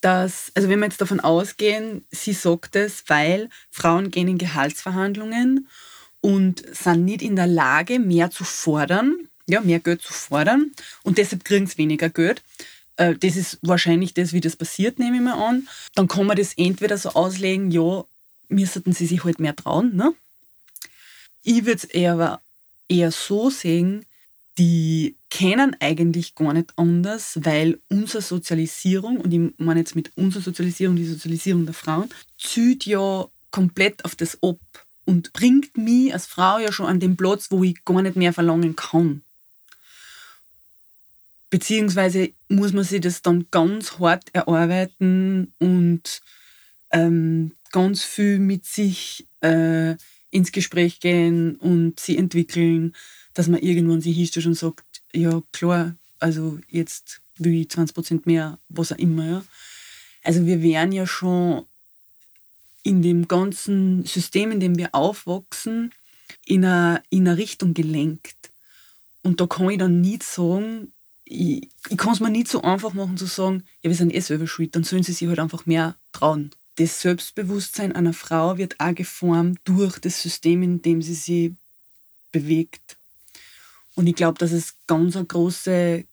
dass, 0.00 0.50
also 0.54 0.68
wenn 0.68 0.78
wir 0.78 0.86
jetzt 0.86 1.00
davon 1.00 1.20
ausgehen, 1.20 2.04
sie 2.10 2.32
sagt 2.32 2.76
es, 2.76 3.04
weil 3.08 3.48
Frauen 3.70 4.10
gehen 4.10 4.28
in 4.28 4.38
Gehaltsverhandlungen 4.38 5.68
und 6.20 6.64
sind 6.74 7.04
nicht 7.04 7.22
in 7.22 7.36
der 7.36 7.46
Lage, 7.46 7.98
mehr 7.98 8.30
zu 8.30 8.44
fordern, 8.44 9.28
ja, 9.46 9.60
mehr 9.60 9.80
Geld 9.80 10.02
zu 10.02 10.12
fordern 10.12 10.70
und 11.02 11.18
deshalb 11.18 11.44
kriegen 11.44 11.66
sie 11.66 11.78
weniger 11.78 12.08
Geld. 12.08 12.42
Äh, 12.96 13.14
das 13.16 13.36
ist 13.36 13.58
wahrscheinlich 13.62 14.14
das, 14.14 14.32
wie 14.32 14.40
das 14.40 14.56
passiert, 14.56 14.98
nehme 14.98 15.16
ich 15.16 15.22
mal 15.22 15.48
an. 15.48 15.68
Dann 15.94 16.08
kann 16.08 16.26
man 16.26 16.36
das 16.36 16.54
entweder 16.54 16.96
so 16.96 17.10
auslegen, 17.10 17.70
ja, 17.70 18.04
müssten 18.50 18.92
sie 18.92 19.06
sich 19.06 19.24
halt 19.24 19.40
mehr 19.40 19.56
trauen. 19.56 19.96
Ne? 19.96 20.12
Ich 21.42 21.64
würde 21.64 21.78
es 21.78 21.84
eher, 21.84 22.40
eher 22.88 23.10
so 23.10 23.50
sehen, 23.50 24.04
die 24.58 25.16
kennen 25.30 25.76
eigentlich 25.80 26.34
gar 26.34 26.52
nicht 26.52 26.72
anders, 26.76 27.38
weil 27.42 27.78
unsere 27.88 28.22
Sozialisierung, 28.22 29.18
und 29.18 29.32
ich 29.32 29.52
meine 29.58 29.80
jetzt 29.80 29.96
mit 29.96 30.10
unserer 30.16 30.42
Sozialisierung 30.42 30.96
die 30.96 31.06
Sozialisierung 31.06 31.64
der 31.64 31.74
Frauen, 31.74 32.10
zieht 32.38 32.84
ja 32.84 33.26
komplett 33.50 34.04
auf 34.04 34.14
das 34.16 34.38
ab 34.42 34.58
und 35.06 35.32
bringt 35.32 35.76
mich 35.76 36.12
als 36.12 36.26
Frau 36.26 36.58
ja 36.58 36.72
schon 36.72 36.86
an 36.86 37.00
den 37.00 37.16
Platz, 37.16 37.50
wo 37.50 37.64
ich 37.64 37.84
gar 37.84 38.02
nicht 38.02 38.16
mehr 38.16 38.32
verlangen 38.32 38.76
kann. 38.76 39.22
Beziehungsweise 41.48 42.30
muss 42.48 42.72
man 42.72 42.84
sich 42.84 43.00
das 43.00 43.22
dann 43.22 43.46
ganz 43.50 43.98
hart 43.98 44.24
erarbeiten 44.32 45.52
und 45.58 46.20
ähm, 46.92 47.52
ganz 47.70 48.02
viel 48.02 48.38
mit 48.38 48.64
sich 48.64 49.26
äh, 49.40 49.96
ins 50.30 50.52
Gespräch 50.52 51.00
gehen 51.00 51.56
und 51.56 51.98
sie 51.98 52.16
entwickeln 52.16 52.94
dass 53.34 53.48
man 53.48 53.60
irgendwann 53.60 54.00
sich 54.00 54.16
hinstellt 54.16 54.46
und 54.46 54.54
sagt, 54.54 54.84
ja 55.12 55.42
klar, 55.52 55.94
also 56.18 56.58
jetzt 56.68 57.20
will 57.38 57.54
ich 57.54 57.70
20 57.70 57.94
Prozent 57.94 58.26
mehr, 58.26 58.58
was 58.68 58.92
auch 58.92 58.98
immer. 58.98 59.26
Ja. 59.26 59.44
Also 60.22 60.46
wir 60.46 60.62
werden 60.62 60.92
ja 60.92 61.06
schon 61.06 61.64
in 62.82 63.02
dem 63.02 63.28
ganzen 63.28 64.04
System, 64.04 64.52
in 64.52 64.60
dem 64.60 64.76
wir 64.76 64.94
aufwachsen, 64.94 65.92
in 66.44 66.64
eine, 66.64 67.02
in 67.10 67.26
eine 67.26 67.38
Richtung 67.38 67.74
gelenkt. 67.74 68.50
Und 69.22 69.40
da 69.40 69.46
kann 69.46 69.70
ich 69.70 69.78
dann 69.78 70.00
nicht 70.00 70.22
sagen, 70.22 70.92
ich, 71.24 71.68
ich 71.88 71.96
kann 71.96 72.12
es 72.12 72.20
mir 72.20 72.30
nicht 72.30 72.48
so 72.48 72.62
einfach 72.62 72.94
machen 72.94 73.16
zu 73.16 73.26
sagen, 73.26 73.64
ja, 73.82 73.90
wir 73.90 73.96
sind 73.96 74.14
eh 74.14 74.20
selber 74.20 74.46
schuld, 74.46 74.74
dann 74.74 74.84
sollen 74.84 75.02
sie 75.02 75.12
sich 75.12 75.28
halt 75.28 75.38
einfach 75.38 75.66
mehr 75.66 75.96
trauen. 76.12 76.50
Das 76.80 77.02
Selbstbewusstsein 77.02 77.94
einer 77.94 78.14
Frau 78.14 78.56
wird 78.56 78.80
auch 78.80 78.94
geformt 78.94 79.60
durch 79.64 79.98
das 79.98 80.22
System, 80.22 80.62
in 80.62 80.80
dem 80.80 81.02
sie 81.02 81.12
sich 81.12 81.52
bewegt. 82.32 82.96
Und 83.96 84.06
ich 84.06 84.14
glaube, 84.14 84.38
dass 84.38 84.50
es 84.50 84.76
ganz 84.86 85.14
eine 85.14 85.26
große 85.26 86.06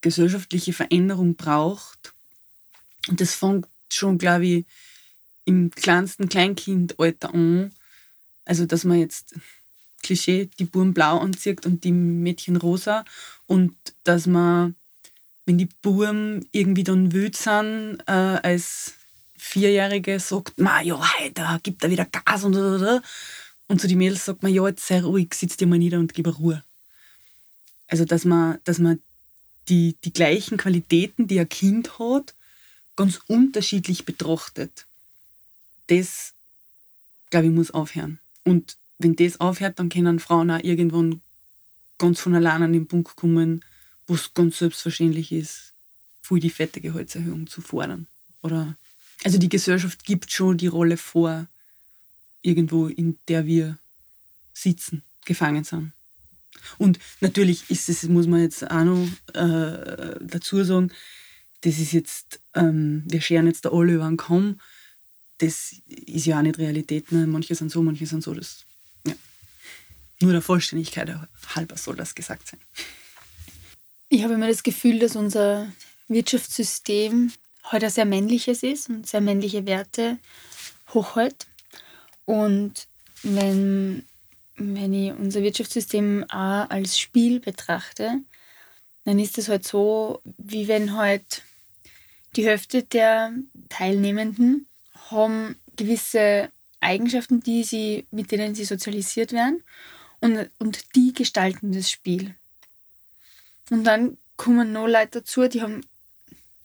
gesellschaftliche 0.00 0.72
Veränderung 0.72 1.36
braucht. 1.36 2.12
Und 3.06 3.20
das 3.20 3.36
fängt 3.36 3.68
schon, 3.88 4.18
glaube 4.18 4.46
ich, 4.46 4.64
im 5.44 5.70
kleinsten 5.70 6.28
Kleinkindalter 6.28 7.32
an. 7.32 7.70
Also, 8.44 8.66
dass 8.66 8.82
man 8.82 8.98
jetzt 8.98 9.36
Klischee, 10.02 10.50
die 10.58 10.64
Buben 10.64 10.92
blau 10.92 11.18
anzieht 11.18 11.64
und 11.64 11.84
die 11.84 11.92
Mädchen 11.92 12.56
rosa. 12.56 13.04
Und 13.46 13.76
dass 14.02 14.26
man, 14.26 14.74
wenn 15.46 15.58
die 15.58 15.68
Buben 15.82 16.48
irgendwie 16.50 16.82
dann 16.82 17.12
wild 17.12 17.36
sind, 17.36 18.00
äh, 18.08 18.10
als 18.10 18.94
Vierjährige 19.40 20.20
sagt, 20.20 20.58
ma 20.58 20.80
ja, 20.82 21.00
hey, 21.16 21.32
da 21.32 21.58
gibt 21.62 21.82
er 21.82 21.90
wieder 21.90 22.04
Gas 22.06 22.44
und 22.44 22.54
so. 22.54 23.00
Und 23.68 23.80
zu 23.80 23.88
die 23.88 23.96
Mädels 23.96 24.24
sagt 24.24 24.42
man, 24.42 24.52
ja, 24.52 24.66
jetzt 24.66 24.86
sei 24.86 25.00
ruhig, 25.00 25.32
sitz 25.34 25.56
dir 25.56 25.66
mal 25.66 25.78
nieder 25.78 25.98
und 25.98 26.12
gib 26.12 26.26
Ruhe. 26.38 26.62
Also, 27.86 28.04
dass 28.04 28.24
man, 28.24 28.58
dass 28.64 28.78
man 28.78 29.00
die, 29.68 29.96
die 30.04 30.12
gleichen 30.12 30.58
Qualitäten, 30.58 31.26
die 31.26 31.40
ein 31.40 31.48
Kind 31.48 31.98
hat, 31.98 32.34
ganz 32.96 33.20
unterschiedlich 33.28 34.04
betrachtet. 34.04 34.86
Das, 35.86 36.34
glaube 37.30 37.46
ich, 37.46 37.52
muss 37.52 37.70
aufhören. 37.70 38.18
Und 38.44 38.76
wenn 38.98 39.16
das 39.16 39.40
aufhört, 39.40 39.78
dann 39.78 39.88
können 39.88 40.20
Frauen 40.20 40.50
auch 40.50 40.62
irgendwann 40.62 41.20
ganz 41.98 42.20
von 42.20 42.34
allein 42.34 42.62
an 42.62 42.72
den 42.72 42.86
Punkt 42.86 43.16
kommen, 43.16 43.64
wo 44.06 44.14
es 44.14 44.34
ganz 44.34 44.58
selbstverständlich 44.58 45.32
ist, 45.32 45.72
für 46.20 46.40
die 46.40 46.50
fette 46.50 46.80
Gehaltserhöhung 46.80 47.46
zu 47.46 47.60
fordern. 47.60 48.06
Oder 48.42 48.76
also 49.24 49.38
die 49.38 49.48
Gesellschaft 49.48 50.04
gibt 50.04 50.32
schon 50.32 50.58
die 50.58 50.66
Rolle 50.66 50.96
vor, 50.96 51.46
irgendwo, 52.42 52.86
in 52.86 53.18
der 53.28 53.46
wir 53.46 53.78
sitzen, 54.54 55.02
gefangen 55.24 55.64
sind. 55.64 55.92
Und 56.78 56.98
natürlich 57.20 57.70
ist 57.70 57.88
es, 57.88 58.02
muss 58.04 58.26
man 58.26 58.40
jetzt 58.40 58.70
auch 58.70 58.84
noch 58.84 59.06
äh, 59.34 60.16
dazu 60.20 60.62
sagen, 60.64 60.90
das 61.62 61.78
ist 61.78 61.92
jetzt, 61.92 62.40
ähm, 62.54 63.04
wir 63.06 63.20
scheren 63.20 63.46
jetzt 63.46 63.64
da 63.64 63.70
alle 63.70 63.94
über 63.94 64.06
den 64.06 64.16
Kamm. 64.16 64.60
Das 65.38 65.74
ist 65.86 66.26
ja 66.26 66.38
auch 66.38 66.42
nicht 66.42 66.58
Realität. 66.58 67.12
Ne? 67.12 67.26
Manche 67.26 67.54
sind 67.54 67.70
so, 67.70 67.82
manche 67.82 68.06
sind 68.06 68.22
so. 68.22 68.34
Das, 68.34 68.64
ja. 69.06 69.14
Nur 70.20 70.32
der 70.32 70.42
Vollständigkeit 70.42 71.14
halber 71.54 71.76
soll 71.76 71.96
das 71.96 72.14
gesagt 72.14 72.48
sein. 72.48 72.60
Ich 74.08 74.22
habe 74.22 74.34
immer 74.34 74.48
das 74.48 74.62
Gefühl, 74.62 74.98
dass 74.98 75.16
unser 75.16 75.70
Wirtschaftssystem 76.08 77.32
heute 77.70 77.90
sehr 77.90 78.04
männliches 78.04 78.62
ist 78.62 78.88
und 78.88 79.06
sehr 79.06 79.20
männliche 79.20 79.66
Werte 79.66 80.18
hochhält. 80.92 81.46
Und 82.24 82.88
wenn 83.22 84.04
wenn 84.60 84.92
ich 84.92 85.12
unser 85.12 85.42
Wirtschaftssystem 85.42 86.24
auch 86.28 86.68
als 86.68 86.98
Spiel 86.98 87.40
betrachte, 87.40 88.20
dann 89.04 89.18
ist 89.18 89.38
es 89.38 89.48
halt 89.48 89.66
so, 89.66 90.20
wie 90.36 90.68
wenn 90.68 90.96
halt 90.96 91.42
die 92.36 92.44
Hälfte 92.44 92.82
der 92.82 93.32
Teilnehmenden 93.70 94.66
haben 95.10 95.56
gewisse 95.76 96.50
Eigenschaften, 96.80 97.40
die 97.40 97.64
sie, 97.64 98.06
mit 98.10 98.30
denen 98.30 98.54
sie 98.54 98.64
sozialisiert 98.64 99.32
werden 99.32 99.62
und, 100.20 100.50
und 100.58 100.94
die 100.94 101.14
gestalten 101.14 101.72
das 101.72 101.90
Spiel. 101.90 102.34
Und 103.70 103.84
dann 103.84 104.18
kommen 104.36 104.72
noch 104.72 104.86
Leute 104.86 105.20
dazu, 105.20 105.48
die 105.48 105.62
haben, 105.62 105.80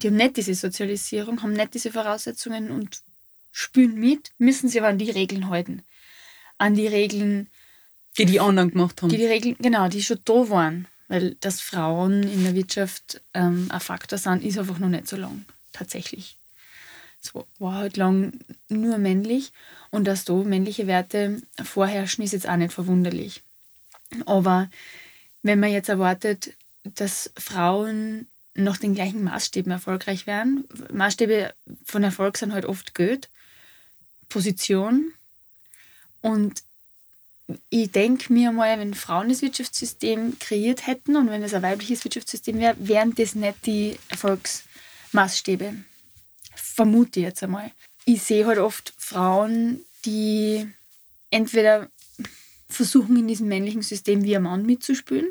die 0.01 0.07
haben 0.07 0.15
nicht 0.15 0.37
diese 0.37 0.55
Sozialisierung, 0.55 1.41
haben 1.41 1.53
nicht 1.53 1.73
diese 1.73 1.91
Voraussetzungen 1.91 2.71
und 2.71 3.01
spüren 3.51 3.95
mit, 3.95 4.31
müssen 4.37 4.69
sie 4.69 4.79
aber 4.79 4.89
an 4.89 4.97
die 4.97 5.11
Regeln 5.11 5.49
halten. 5.49 5.83
An 6.57 6.75
die 6.75 6.87
Regeln, 6.87 7.47
die 8.17 8.25
die 8.25 8.39
anderen 8.39 8.71
gemacht 8.71 9.01
haben. 9.01 9.09
Die 9.09 9.17
die 9.17 9.25
Regeln, 9.25 9.55
genau, 9.59 9.87
die 9.87 10.03
schon 10.03 10.19
da 10.25 10.49
waren. 10.49 10.87
Weil 11.07 11.35
dass 11.35 11.61
Frauen 11.61 12.23
in 12.23 12.43
der 12.43 12.55
Wirtschaft 12.55 13.21
ähm, 13.33 13.67
ein 13.69 13.79
Faktor 13.79 14.17
sind, 14.17 14.43
ist 14.43 14.57
einfach 14.57 14.79
noch 14.79 14.89
nicht 14.89 15.07
so 15.07 15.17
lang, 15.17 15.45
tatsächlich. 15.71 16.35
Es 17.21 17.33
war 17.33 17.75
halt 17.75 17.97
lang 17.97 18.39
nur 18.69 18.97
männlich 18.97 19.51
und 19.91 20.05
dass 20.05 20.25
da 20.25 20.33
männliche 20.33 20.87
Werte 20.87 21.41
vorherrschen, 21.63 22.23
ist 22.23 22.33
jetzt 22.33 22.49
auch 22.49 22.55
nicht 22.55 22.73
verwunderlich. 22.73 23.41
Aber 24.25 24.69
wenn 25.43 25.59
man 25.59 25.71
jetzt 25.71 25.89
erwartet, 25.89 26.53
dass 26.83 27.31
Frauen 27.37 28.27
nach 28.55 28.77
den 28.77 28.95
gleichen 28.95 29.23
Maßstäben 29.23 29.71
erfolgreich 29.71 30.25
werden, 30.25 30.65
Maßstäbe 30.91 31.53
von 31.85 32.03
Erfolg 32.03 32.37
sind 32.37 32.53
halt 32.53 32.65
oft 32.65 32.95
Geld, 32.95 33.29
Position. 34.29 35.13
Und 36.21 36.63
ich 37.69 37.91
denke 37.91 38.33
mir 38.33 38.51
mal, 38.51 38.79
wenn 38.79 38.93
Frauen 38.93 39.29
das 39.29 39.41
Wirtschaftssystem 39.41 40.39
kreiert 40.39 40.87
hätten 40.87 41.15
und 41.15 41.29
wenn 41.29 41.43
es 41.43 41.53
ein 41.53 41.61
weibliches 41.61 42.03
Wirtschaftssystem 42.03 42.57
wäre, 42.59 42.75
wären 42.79 43.13
das 43.13 43.35
nicht 43.35 43.65
die 43.65 43.99
Erfolgsmaßstäbe. 44.09 45.75
Vermute 46.55 47.19
ich 47.19 47.25
jetzt 47.25 47.43
einmal. 47.43 47.71
Ich 48.05 48.23
sehe 48.23 48.47
halt 48.47 48.57
oft 48.57 48.93
Frauen, 48.97 49.81
die 50.05 50.67
entweder 51.29 51.89
versuchen, 52.67 53.17
in 53.17 53.27
diesem 53.27 53.47
männlichen 53.47 53.81
System 53.81 54.23
wie 54.23 54.35
ein 54.35 54.43
Mann 54.43 54.65
mitzuspielen 54.65 55.27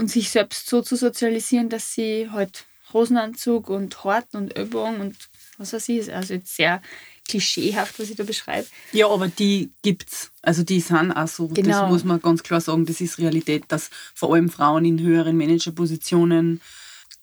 und 0.00 0.10
sich 0.10 0.30
selbst 0.30 0.68
so 0.68 0.80
zu 0.80 0.96
sozialisieren, 0.96 1.68
dass 1.68 1.92
sie 1.92 2.30
halt 2.30 2.64
Hosenanzug 2.92 3.68
und 3.68 4.02
Horten 4.02 4.38
und 4.38 4.58
Übung 4.58 4.98
und 5.00 5.14
was 5.58 5.74
weiß 5.74 5.90
ich, 5.90 6.12
also 6.12 6.34
jetzt 6.34 6.56
sehr 6.56 6.80
klischeehaft, 7.28 7.98
was 8.00 8.08
ich 8.08 8.16
da 8.16 8.24
beschreibe. 8.24 8.66
Ja, 8.92 9.08
aber 9.08 9.28
die 9.28 9.70
gibt's. 9.82 10.32
Also 10.42 10.62
die 10.62 10.80
sind 10.80 11.12
auch 11.12 11.28
so. 11.28 11.48
Genau. 11.48 11.82
Das 11.82 11.90
muss 11.90 12.02
man 12.02 12.20
ganz 12.20 12.42
klar 12.42 12.60
sagen, 12.62 12.86
das 12.86 13.00
ist 13.00 13.18
Realität, 13.18 13.64
dass 13.68 13.90
vor 14.14 14.32
allem 14.32 14.48
Frauen 14.48 14.86
in 14.86 14.98
höheren 14.98 15.36
Managerpositionen 15.36 16.62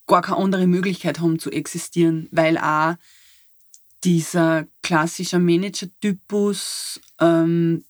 gar 0.05 0.21
keine 0.21 0.37
andere 0.37 0.67
Möglichkeit 0.67 1.19
haben 1.19 1.39
zu 1.39 1.51
existieren, 1.51 2.29
weil 2.31 2.57
auch 2.57 2.93
dieser 4.03 4.67
klassische 4.83 5.39
Manager-Typus, 5.39 7.01
ähm, 7.19 7.83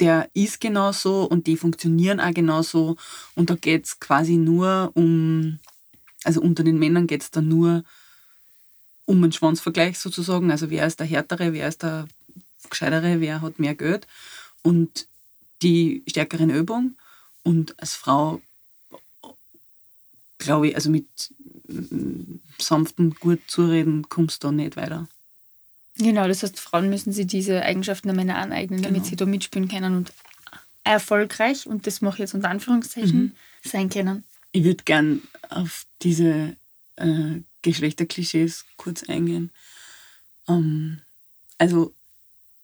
der 0.00 0.28
ist 0.34 0.60
genauso 0.60 1.24
und 1.24 1.46
die 1.46 1.56
funktionieren 1.56 2.20
auch 2.20 2.34
genauso. 2.34 2.96
Und 3.34 3.50
da 3.50 3.54
geht 3.54 3.86
es 3.86 4.00
quasi 4.00 4.36
nur 4.36 4.90
um, 4.94 5.58
also 6.24 6.40
unter 6.40 6.64
den 6.64 6.78
Männern 6.78 7.06
geht 7.06 7.22
es 7.22 7.30
da 7.30 7.40
nur 7.40 7.84
um 9.04 9.22
einen 9.22 9.32
Schwanzvergleich 9.32 9.98
sozusagen. 9.98 10.50
Also 10.50 10.70
wer 10.70 10.86
ist 10.86 11.00
der 11.00 11.06
härtere, 11.06 11.52
wer 11.52 11.68
ist 11.68 11.82
der 11.82 12.08
gescheitere, 12.70 13.20
wer 13.20 13.40
hat 13.42 13.58
mehr 13.58 13.74
Geld 13.74 14.06
und 14.62 15.06
die 15.62 16.02
stärkeren 16.06 16.50
Übung. 16.50 16.96
Und 17.42 17.78
als 17.80 17.94
Frau, 17.94 18.40
glaube 20.38 20.68
ich, 20.68 20.74
also 20.74 20.90
mit 20.90 21.06
sanftem, 22.58 23.14
gut 23.14 23.40
zureden, 23.46 24.08
kommst 24.08 24.42
du 24.42 24.48
da 24.48 24.52
nicht 24.52 24.76
weiter. 24.76 25.08
Genau, 25.98 26.26
das 26.26 26.42
heißt, 26.42 26.58
Frauen 26.58 26.88
müssen 26.88 27.12
sich 27.12 27.26
diese 27.26 27.62
Eigenschaften 27.62 28.08
der 28.08 28.16
Männer 28.16 28.36
aneignen, 28.36 28.78
genau. 28.80 28.88
damit 28.88 29.06
sie 29.06 29.16
da 29.16 29.26
mitspielen 29.26 29.68
können 29.68 29.96
und 29.96 30.12
erfolgreich, 30.84 31.66
und 31.66 31.86
das 31.86 32.00
mache 32.00 32.14
ich 32.14 32.20
jetzt 32.20 32.34
unter 32.34 32.48
Anführungszeichen, 32.48 33.20
mhm. 33.20 33.32
sein 33.62 33.88
können. 33.88 34.24
Ich 34.52 34.64
würde 34.64 34.82
gern 34.84 35.22
auf 35.48 35.86
diese 36.02 36.56
äh, 36.96 37.40
Geschlechterklischees 37.62 38.64
kurz 38.76 39.04
eingehen. 39.04 39.50
Ähm, 40.48 41.00
also 41.58 41.92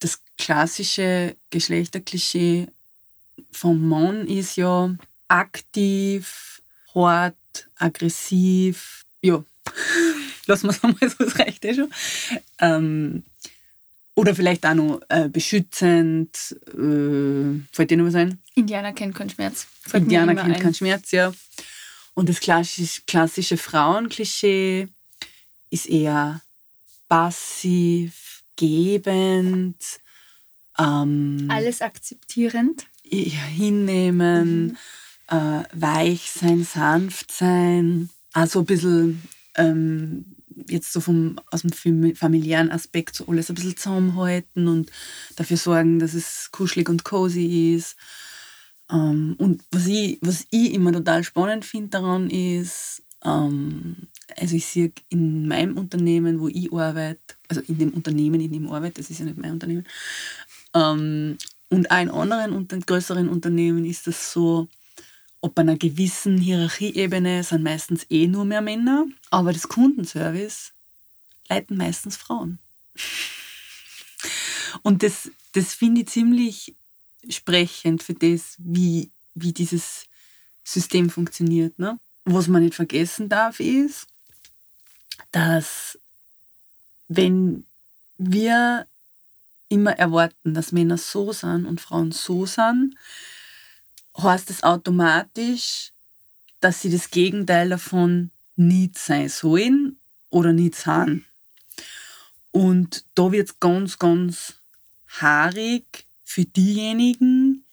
das 0.01 0.21
klassische 0.37 1.37
Geschlechterklischee 1.51 2.67
vom 3.53 3.89
Mann 3.89 4.27
ist 4.27 4.57
ja 4.57 4.95
aktiv, 5.29 6.63
hart, 6.95 7.37
aggressiv. 7.77 9.05
Ja, 9.23 9.45
lassen 10.49 10.67
wir 10.67 10.71
es 10.71 10.83
einmal 10.83 11.09
so, 11.09 11.25
das 11.25 11.39
reicht 11.39 11.65
eh 11.65 11.75
schon. 11.75 11.91
Ähm, 12.61 13.23
oder 14.15 14.35
vielleicht 14.35 14.67
auch 14.67 14.75
noch 14.75 15.01
äh, 15.09 15.29
beschützend. 15.29 16.37
Äh, 16.75 17.61
fällt 17.73 17.91
dir 17.91 17.97
noch 17.97 18.07
was 18.07 18.17
ein? 18.17 18.39
Indianer 18.57 18.93
kennt 18.93 19.15
keinen 19.15 19.31
Schmerz. 19.31 19.67
Fällt 19.83 20.05
Indianer 20.05 20.35
kennt 20.35 20.61
keinen 20.61 20.75
Schmerz, 20.75 21.13
ja. 21.13 21.33
Und 22.15 22.29
das 22.29 22.41
klassische, 22.41 23.03
klassische 23.07 23.57
Frauenklischee 23.57 24.89
ist 25.71 25.87
eher 25.89 26.43
passiv, 27.09 28.43
gebend. 28.57 29.77
Ähm, 30.79 31.47
Alles 31.49 31.81
akzeptierend. 31.81 32.87
Hinnehmen, 33.05 34.67
mhm. 34.67 34.77
äh, 35.29 35.63
weich 35.73 36.31
sein, 36.31 36.65
sanft 36.65 37.33
sein. 37.33 38.11
Also 38.33 38.61
ein 38.61 38.67
bisschen 38.67 39.23
ähm, 39.55 40.25
jetzt 40.69 40.93
so 40.93 41.01
vom, 41.01 41.41
aus 41.51 41.63
dem 41.63 42.15
familiären 42.15 42.71
Aspekt 42.71 43.17
so 43.17 43.27
alles 43.27 43.51
ein 43.51 43.55
bisschen 43.55 43.77
zusammenhalten 43.77 44.69
und 44.69 44.91
dafür 45.37 45.57
sorgen, 45.57 45.99
dass 45.99 46.15
es 46.15 46.51
kuschelig 46.51 46.89
und 46.89 47.05
cozy 47.05 47.75
ist. 47.75 47.97
Ähm, 48.91 49.37
und 49.39 49.63
was 49.71 49.87
ich, 49.87 50.19
was 50.23 50.47
ich 50.51 50.75
immer 50.75 50.93
total 50.93 51.25
spannend 51.25 51.65
finde 51.65 51.89
daran 51.89 52.31
ist, 52.31 53.03
ähm, 53.25 54.09
also 54.37 54.57
ich 54.57 54.67
sehe 54.67 54.93
in 55.09 55.49
meinem 55.49 55.77
Unternehmen, 55.77 56.41
wo 56.41 56.49
ich 56.49 56.73
arbeite, 56.73 57.21
also 57.49 57.61
in 57.63 57.79
dem 57.79 57.93
Unternehmen, 57.93 58.41
in 58.41 58.53
dem 58.53 58.67
ich 58.67 58.71
arbeite, 58.71 59.01
das 59.01 59.11
ist 59.11 59.19
ja 59.19 59.25
nicht 59.25 59.39
mein 59.39 59.53
Unternehmen, 59.53 59.87
ähm, 60.75 61.39
und 61.71 61.91
auch 61.91 62.01
in 62.01 62.11
anderen 62.11 62.53
und 62.53 62.87
größeren 62.87 63.29
Unternehmen 63.29 63.85
ist 63.85 64.07
das 64.07 64.33
so, 64.33 64.69
ob 65.41 65.59
einer 65.59 65.77
gewissen 65.77 66.39
Hierarchieebene 66.39 67.45
sind 67.45 67.63
meistens 67.63 68.07
eh 68.11 68.27
nur 68.27 68.45
mehr 68.45 68.61
Männer, 68.61 69.07
aber 69.31 69.53
das 69.53 69.69
Kundenservice 69.69 70.73
leiten 71.49 71.77
meistens 71.77 72.17
Frauen. 72.17 72.59
Und 74.83 75.03
das, 75.03 75.31
das 75.53 75.75
finde 75.75 76.03
ich 76.03 76.09
ziemlich 76.09 76.75
sprechend 77.29 78.03
für 78.03 78.15
das, 78.15 78.57
wie, 78.59 79.11
wie 79.35 79.53
dieses 79.53 80.07
System 80.65 81.11
funktioniert. 81.11 81.79
Ne? 81.79 81.99
Was 82.25 82.49
man 82.49 82.63
nicht 82.63 82.75
vergessen 82.75 83.29
darf, 83.29 83.61
ist, 83.61 84.07
dass 85.33 85.99
wenn 87.09 87.65
wir 88.19 88.87
immer 89.69 89.93
erwarten, 89.93 90.55
dass 90.55 90.73
Männer 90.73 90.99
so 90.99 91.33
sind 91.33 91.67
und 91.67 91.81
Frauen 91.81 92.13
so 92.13 92.47
sind, 92.47 92.95
heißt 94.23 94.51
es 94.51 94.63
automatisch, 94.63 95.93
dass 96.61 96.83
sie 96.83 96.91
das 96.91 97.11
Gegenteil 97.11 97.69
davon 97.69 98.31
nicht 98.57 98.99
sein 98.99 99.29
sollen 99.29 99.97
oder 100.31 100.53
nicht 100.53 100.75
sind. 100.75 101.25
Und 102.51 103.05
da 103.15 103.31
wird 103.31 103.49
es 103.49 103.61
ganz, 103.61 103.99
ganz 103.99 104.55
haarig, 105.21 106.07
für 106.29 106.45
diejenigen, 106.45 107.65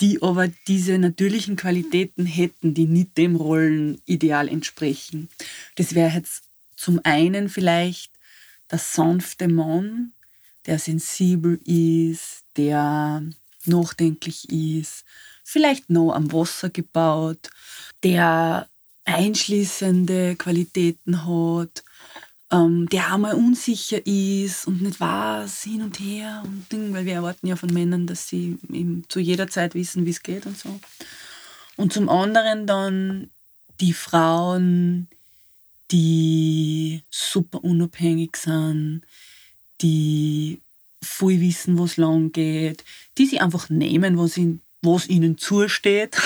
die 0.00 0.22
aber 0.22 0.46
diese 0.68 0.98
natürlichen 0.98 1.56
Qualitäten 1.56 2.26
hätten, 2.26 2.74
die 2.74 2.86
nicht 2.86 3.18
dem 3.18 3.34
Rollenideal 3.34 4.48
entsprechen. 4.48 5.28
Das 5.74 5.96
wäre 5.96 6.14
jetzt 6.14 6.44
zum 6.76 7.00
einen 7.02 7.48
vielleicht 7.48 8.12
der 8.70 8.78
sanfte 8.78 9.48
Mann, 9.48 10.12
der 10.66 10.78
sensibel 10.78 11.58
ist, 11.64 12.44
der 12.56 13.24
nachdenklich 13.66 14.48
ist, 14.50 15.04
vielleicht 15.42 15.90
noch 15.90 16.12
am 16.12 16.32
Wasser 16.32 16.70
gebaut, 16.70 17.50
der 18.02 18.68
einschließende 19.04 20.36
Qualitäten 20.36 21.26
hat, 21.26 21.84
ähm, 22.50 22.88
der 22.88 23.12
auch 23.12 23.18
mal 23.18 23.34
unsicher 23.34 24.06
ist 24.06 24.66
und 24.66 24.82
nicht 24.82 25.00
weiß, 25.00 25.62
hin 25.64 25.82
und 25.82 25.98
her 26.00 26.42
und 26.44 26.70
Ding, 26.70 26.92
weil 26.92 27.04
wir 27.04 27.14
erwarten 27.14 27.46
ja 27.46 27.56
von 27.56 27.72
Männern, 27.72 28.06
dass 28.06 28.28
sie 28.28 28.58
eben 28.72 29.04
zu 29.08 29.20
jeder 29.20 29.48
Zeit 29.48 29.74
wissen, 29.74 30.06
wie 30.06 30.10
es 30.10 30.22
geht 30.22 30.46
und 30.46 30.56
so. 30.56 30.80
Und 31.76 31.92
zum 31.92 32.08
anderen 32.08 32.66
dann 32.66 33.30
die 33.80 33.92
Frauen, 33.92 35.08
die 35.90 37.02
super 37.10 37.64
unabhängig 37.64 38.36
sind, 38.36 39.02
die 39.80 40.60
voll 41.04 41.40
wissen, 41.40 41.78
wo 41.78 41.84
es 41.84 41.96
lang 41.96 42.32
geht, 42.32 42.84
die 43.18 43.26
sie 43.26 43.40
einfach 43.40 43.70
nehmen, 43.70 44.18
was, 44.18 44.36
in, 44.36 44.60
was 44.82 45.08
ihnen 45.08 45.38
zusteht, 45.38 46.16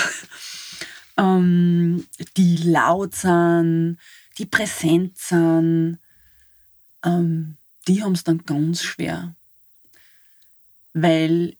ähm, 1.17 2.05
die 2.37 2.57
laut 2.57 3.15
sind, 3.15 3.97
die 4.37 4.45
präsent 4.45 5.17
sind, 5.17 5.99
ähm, 7.03 7.57
die 7.87 8.03
haben 8.03 8.13
es 8.13 8.23
dann 8.23 8.45
ganz 8.45 8.83
schwer. 8.83 9.35
Weil 10.93 11.55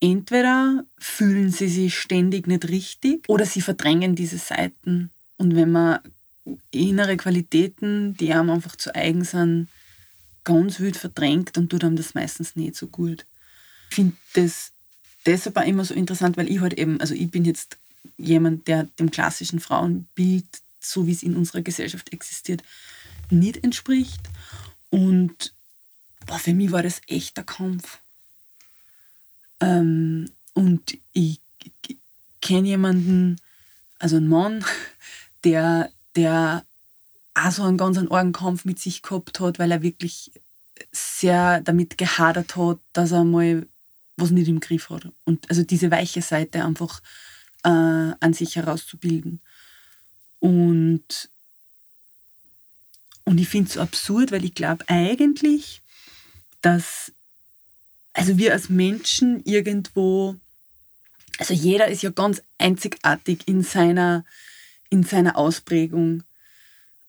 entweder 0.00 0.84
fühlen 0.98 1.50
sie 1.50 1.68
sich 1.68 1.98
ständig 1.98 2.46
nicht 2.46 2.68
richtig 2.68 3.28
oder 3.28 3.44
sie 3.44 3.60
verdrängen 3.60 4.14
diese 4.14 4.38
Seiten. 4.38 5.10
Und 5.36 5.54
wenn 5.54 5.72
man 5.72 6.00
innere 6.70 7.16
Qualitäten, 7.16 8.14
die 8.14 8.32
einem 8.32 8.50
einfach 8.50 8.76
zu 8.76 8.94
eigen 8.94 9.24
sind, 9.24 9.68
ganz 10.48 10.80
wild 10.80 10.96
verdrängt 10.96 11.58
und 11.58 11.68
tut 11.68 11.84
einem 11.84 11.96
das 11.96 12.14
meistens 12.14 12.56
nicht 12.56 12.74
so 12.74 12.86
gut. 12.86 13.26
Ich 13.90 13.96
finde 13.96 14.16
das 14.32 14.72
deshalb 15.26 15.58
auch 15.58 15.66
immer 15.66 15.84
so 15.84 15.92
interessant, 15.92 16.38
weil 16.38 16.50
ich 16.50 16.60
halt 16.60 16.72
eben, 16.72 16.98
also 17.02 17.14
ich 17.14 17.30
bin 17.30 17.44
jetzt 17.44 17.76
jemand, 18.16 18.66
der 18.66 18.84
dem 18.98 19.10
klassischen 19.10 19.60
Frauenbild, 19.60 20.46
so 20.80 21.06
wie 21.06 21.12
es 21.12 21.22
in 21.22 21.36
unserer 21.36 21.60
Gesellschaft 21.60 22.14
existiert, 22.14 22.62
nicht 23.28 23.62
entspricht. 23.62 24.20
Und 24.88 25.52
boah, 26.26 26.38
für 26.38 26.54
mich 26.54 26.72
war 26.72 26.82
das 26.82 27.02
echt 27.08 27.38
ein 27.38 27.44
Kampf. 27.44 27.98
Ähm, 29.60 30.30
und 30.54 30.96
ich 31.12 31.40
kenne 32.40 32.68
jemanden, 32.68 33.36
also 33.98 34.16
einen 34.16 34.28
Mann, 34.28 34.64
der, 35.44 35.92
der 36.16 36.64
auch 37.46 37.52
so 37.52 37.62
einen 37.62 37.76
ganz 37.76 37.98
argen 37.98 38.32
Kampf 38.32 38.64
mit 38.64 38.78
sich 38.78 39.02
gehabt 39.02 39.40
hat, 39.40 39.58
weil 39.58 39.70
er 39.70 39.82
wirklich 39.82 40.32
sehr 40.92 41.60
damit 41.60 41.98
gehadert 41.98 42.56
hat, 42.56 42.78
dass 42.92 43.12
er 43.12 43.24
mal 43.24 43.66
was 44.16 44.30
nicht 44.30 44.48
im 44.48 44.60
Griff 44.60 44.90
hat. 44.90 45.08
Und 45.24 45.48
also 45.48 45.62
diese 45.62 45.90
weiche 45.90 46.22
Seite 46.22 46.64
einfach 46.64 47.00
äh, 47.64 47.68
an 47.68 48.32
sich 48.32 48.56
herauszubilden. 48.56 49.40
Und, 50.40 51.28
und 53.24 53.38
ich 53.38 53.48
finde 53.48 53.68
es 53.68 53.74
so 53.74 53.80
absurd, 53.80 54.32
weil 54.32 54.44
ich 54.44 54.54
glaube 54.54 54.84
eigentlich, 54.88 55.82
dass 56.62 57.12
also 58.12 58.36
wir 58.36 58.52
als 58.52 58.68
Menschen 58.68 59.44
irgendwo, 59.44 60.34
also 61.38 61.54
jeder 61.54 61.86
ist 61.86 62.02
ja 62.02 62.10
ganz 62.10 62.42
einzigartig 62.58 63.46
in 63.46 63.62
seiner, 63.62 64.24
in 64.90 65.04
seiner 65.04 65.36
Ausprägung. 65.36 66.24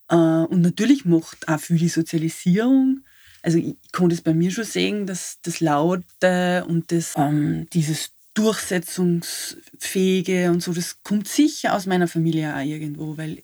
Äh, 0.09 0.15
und 0.15 0.61
natürlich 0.61 1.05
macht 1.05 1.47
auch 1.47 1.59
viel 1.59 1.77
die 1.77 1.89
Sozialisierung. 1.89 3.01
Also 3.41 3.57
ich 3.57 3.75
konnte 3.91 4.15
es 4.15 4.21
bei 4.21 4.33
mir 4.33 4.51
schon 4.51 4.65
sehen, 4.65 5.07
dass 5.07 5.39
das 5.43 5.61
Laute 5.61 6.65
und 6.67 6.91
das, 6.91 7.13
ähm, 7.15 7.67
dieses 7.71 8.11
Durchsetzungsfähige 8.33 10.51
und 10.51 10.61
so, 10.61 10.73
das 10.73 10.97
kommt 11.03 11.27
sicher 11.27 11.75
aus 11.75 11.85
meiner 11.85 12.07
Familie 12.07 12.55
auch 12.55 12.63
irgendwo, 12.63 13.17
weil 13.17 13.43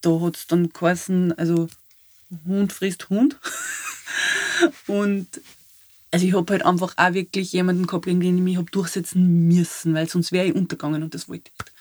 da 0.00 0.20
hat 0.20 0.36
es 0.36 0.46
dann 0.46 0.70
geheißen, 0.70 1.36
also 1.38 1.68
Hund 2.46 2.72
frisst 2.72 3.10
Hund. 3.10 3.36
und 4.86 5.26
also 6.10 6.26
ich 6.26 6.34
habe 6.34 6.52
halt 6.52 6.64
einfach 6.64 6.94
auch 6.96 7.12
wirklich 7.12 7.52
jemanden 7.52 7.86
gehabt, 7.86 8.06
den 8.06 8.22
ich 8.22 8.32
mich 8.32 8.56
habe 8.56 8.70
durchsetzen 8.70 9.48
müssen, 9.48 9.92
weil 9.94 10.08
sonst 10.08 10.32
wäre 10.32 10.46
ich 10.46 10.54
untergegangen 10.54 11.02
und 11.02 11.12
das 11.14 11.28
wollte 11.28 11.50
ich 11.52 11.58
nicht. 11.58 11.72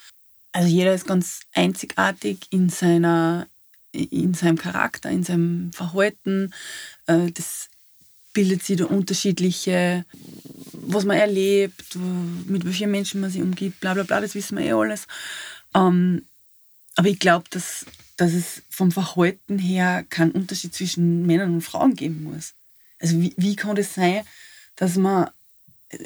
Also 0.53 0.69
jeder 0.69 0.93
ist 0.93 1.07
ganz 1.07 1.41
einzigartig 1.53 2.47
in 2.49 2.69
seiner 2.69 3.47
in 3.93 4.33
seinem 4.33 4.57
Charakter, 4.57 5.09
in 5.09 5.23
seinem 5.23 5.71
Verhalten. 5.71 6.53
Äh, 7.07 7.31
das 7.31 7.69
bildet 8.33 8.63
sich 8.63 8.77
da 8.77 8.85
unterschiedliche, 8.85 10.05
was 10.73 11.05
man 11.05 11.17
erlebt, 11.17 11.95
mit 12.47 12.65
welchen 12.65 12.91
Menschen 12.91 13.21
man 13.21 13.29
sich 13.29 13.41
umgibt, 13.41 13.79
bla 13.79 13.93
bla 13.93 14.03
bla, 14.03 14.19
das 14.19 14.35
wissen 14.35 14.57
wir 14.57 14.65
eh 14.65 14.71
alles. 14.71 15.07
Ähm, 15.75 16.25
aber 16.95 17.07
ich 17.07 17.19
glaube, 17.19 17.45
dass, 17.51 17.85
dass 18.17 18.33
es 18.33 18.63
vom 18.69 18.91
Verhalten 18.91 19.59
her 19.59 20.03
keinen 20.09 20.31
Unterschied 20.31 20.73
zwischen 20.73 21.25
Männern 21.25 21.53
und 21.53 21.61
Frauen 21.61 21.95
geben 21.95 22.23
muss. 22.23 22.53
Also 22.99 23.19
wie, 23.21 23.33
wie 23.37 23.55
kann 23.55 23.75
das 23.75 23.93
sein, 23.93 24.23
dass 24.75 24.95
man, 24.95 25.29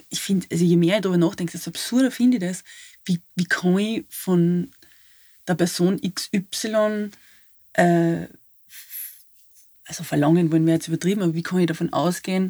ich 0.10 0.20
finde, 0.20 0.48
also 0.52 0.64
je 0.64 0.76
mehr 0.76 0.98
ich 0.98 1.02
darüber 1.02 1.18
nachdenke, 1.18 1.54
desto 1.54 1.70
absurder 1.70 2.12
finde 2.12 2.38
ich 2.38 2.44
das, 2.44 2.64
wie, 3.06 3.22
wie 3.36 3.46
kann 3.46 3.78
ich 3.78 4.06
von 4.10 4.72
der 5.48 5.56
Person 5.56 6.02
XY 6.02 7.12
äh, 7.78 8.28
also 9.86 10.04
verlangen 10.04 10.52
wollen 10.52 10.66
wir 10.66 10.74
jetzt 10.74 10.90
übertrieben, 10.90 11.22
aber 11.22 11.34
wie 11.34 11.44
kann 11.44 11.60
ich 11.60 11.68
davon 11.68 11.94
ausgehen, 11.94 12.50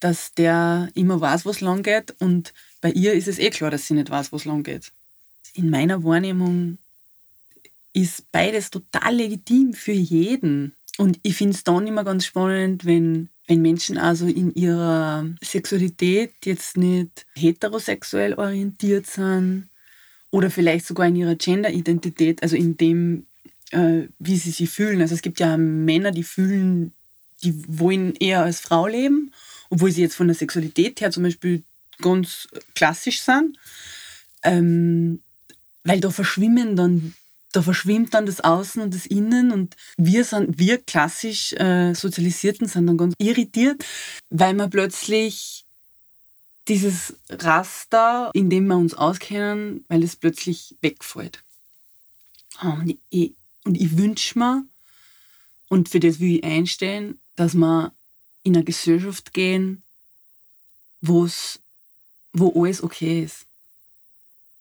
dass 0.00 0.34
der 0.34 0.88
immer 0.94 1.20
weiß, 1.20 1.46
was 1.46 1.60
lang 1.60 1.82
geht 1.82 2.14
und 2.18 2.52
bei 2.80 2.90
ihr 2.90 3.14
ist 3.14 3.28
es 3.28 3.38
eh 3.38 3.48
klar, 3.50 3.70
dass 3.70 3.86
sie 3.86 3.94
nicht 3.94 4.10
weiß, 4.10 4.32
was 4.32 4.44
lang 4.44 4.62
geht. 4.62 4.92
In 5.54 5.70
meiner 5.70 6.04
Wahrnehmung 6.04 6.76
ist 7.94 8.30
beides 8.30 8.70
total 8.70 9.14
legitim 9.14 9.72
für 9.72 9.92
jeden. 9.92 10.74
Und 10.98 11.18
ich 11.22 11.36
finde 11.36 11.54
es 11.54 11.64
dann 11.64 11.86
immer 11.86 12.04
ganz 12.04 12.26
spannend, 12.26 12.84
wenn, 12.84 13.30
wenn 13.46 13.62
Menschen 13.62 13.96
also 13.96 14.26
in 14.26 14.52
ihrer 14.54 15.26
Sexualität 15.42 16.34
jetzt 16.44 16.76
nicht 16.76 17.24
heterosexuell 17.34 18.34
orientiert 18.34 19.06
sind 19.06 19.68
oder 20.30 20.50
vielleicht 20.50 20.86
sogar 20.86 21.06
in 21.06 21.16
ihrer 21.16 21.36
Genderidentität, 21.36 22.42
also 22.42 22.56
in 22.56 22.76
dem, 22.76 23.26
äh, 23.74 24.08
wie 24.18 24.36
sie 24.36 24.52
sich 24.52 24.70
fühlen. 24.70 25.00
Also 25.00 25.14
es 25.14 25.22
gibt 25.22 25.40
ja 25.40 25.56
Männer, 25.56 26.12
die 26.12 26.22
fühlen, 26.22 26.92
die 27.42 27.54
wollen 27.66 28.14
eher 28.16 28.42
als 28.42 28.60
Frau 28.60 28.86
leben, 28.86 29.32
obwohl 29.68 29.90
sie 29.90 30.02
jetzt 30.02 30.14
von 30.14 30.28
der 30.28 30.36
Sexualität 30.36 31.00
her 31.00 31.10
zum 31.10 31.24
Beispiel 31.24 31.62
ganz 32.00 32.48
klassisch 32.74 33.20
sind. 33.20 33.58
Ähm, 34.42 35.20
weil 35.82 36.00
da 36.00 36.10
verschwimmen 36.10 36.76
dann, 36.76 37.14
da 37.52 37.62
verschwimmt 37.62 38.14
dann 38.14 38.26
das 38.26 38.40
Außen 38.40 38.80
und 38.82 38.94
das 38.94 39.06
Innen 39.06 39.52
und 39.52 39.76
wir 39.96 40.24
sind, 40.24 40.58
wir 40.58 40.78
klassisch 40.78 41.52
äh, 41.54 41.94
Sozialisierten 41.94 42.68
sind 42.68 42.86
dann 42.86 42.96
ganz 42.96 43.14
irritiert, 43.18 43.84
weil 44.30 44.54
man 44.54 44.70
plötzlich 44.70 45.64
dieses 46.68 47.14
Raster, 47.28 48.30
in 48.32 48.48
dem 48.48 48.66
wir 48.66 48.76
uns 48.76 48.94
auskennen, 48.94 49.84
weil 49.88 50.02
es 50.02 50.16
plötzlich 50.16 50.74
wegfällt. 50.80 51.42
Und 52.62 52.98
ich, 53.10 53.34
und 53.64 53.76
ich 53.76 53.96
wünsche 53.96 54.38
mir, 54.38 54.64
und 55.68 55.88
für 55.88 56.00
das 56.00 56.20
will 56.20 56.36
ich 56.36 56.44
einstellen, 56.44 57.18
dass 57.36 57.54
wir 57.54 57.92
in 58.42 58.54
eine 58.54 58.64
Gesellschaft 58.64 59.32
gehen, 59.32 59.82
wo's, 61.00 61.60
wo 62.32 62.62
alles 62.62 62.82
okay 62.82 63.24
ist. 63.24 63.46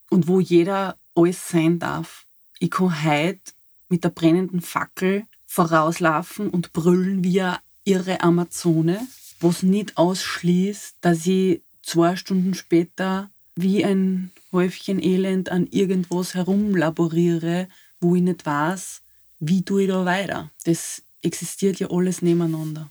Und 0.09 0.27
wo 0.27 0.39
jeder 0.39 0.97
alles 1.15 1.47
sein 1.47 1.79
darf. 1.79 2.25
Ich 2.59 2.71
kann 2.71 3.03
heute 3.03 3.41
mit 3.89 4.03
der 4.03 4.09
brennenden 4.09 4.61
Fackel 4.61 5.25
vorauslaufen 5.45 6.49
und 6.49 6.73
brüllen 6.73 7.23
wie 7.23 7.41
eine 7.41 7.59
irre 7.83 8.21
Amazone, 8.21 9.07
was 9.39 9.63
nicht 9.63 9.97
ausschließt, 9.97 10.95
dass 11.01 11.27
ich 11.27 11.61
zwei 11.81 12.15
Stunden 12.15 12.53
später 12.53 13.29
wie 13.55 13.83
ein 13.83 14.31
Häufchen 14.51 15.01
Elend 15.01 15.49
an 15.49 15.67
irgendwas 15.67 16.33
herumlaboriere, 16.33 17.67
wo 18.03 18.15
ich 18.15 18.21
nicht 18.21 18.45
weiß, 18.45 19.01
wie 19.39 19.63
tue 19.63 19.83
ich 19.83 19.89
da 19.89 20.05
weiter. 20.05 20.51
Das 20.65 21.01
existiert 21.21 21.79
ja 21.79 21.89
alles 21.89 22.21
nebeneinander. 22.21 22.89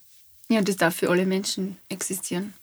Ja, 0.49 0.59
und 0.59 0.69
das 0.69 0.77
darf 0.77 0.97
für 0.97 1.11
alle 1.11 1.27
Menschen 1.27 1.77
existieren. 1.89 2.55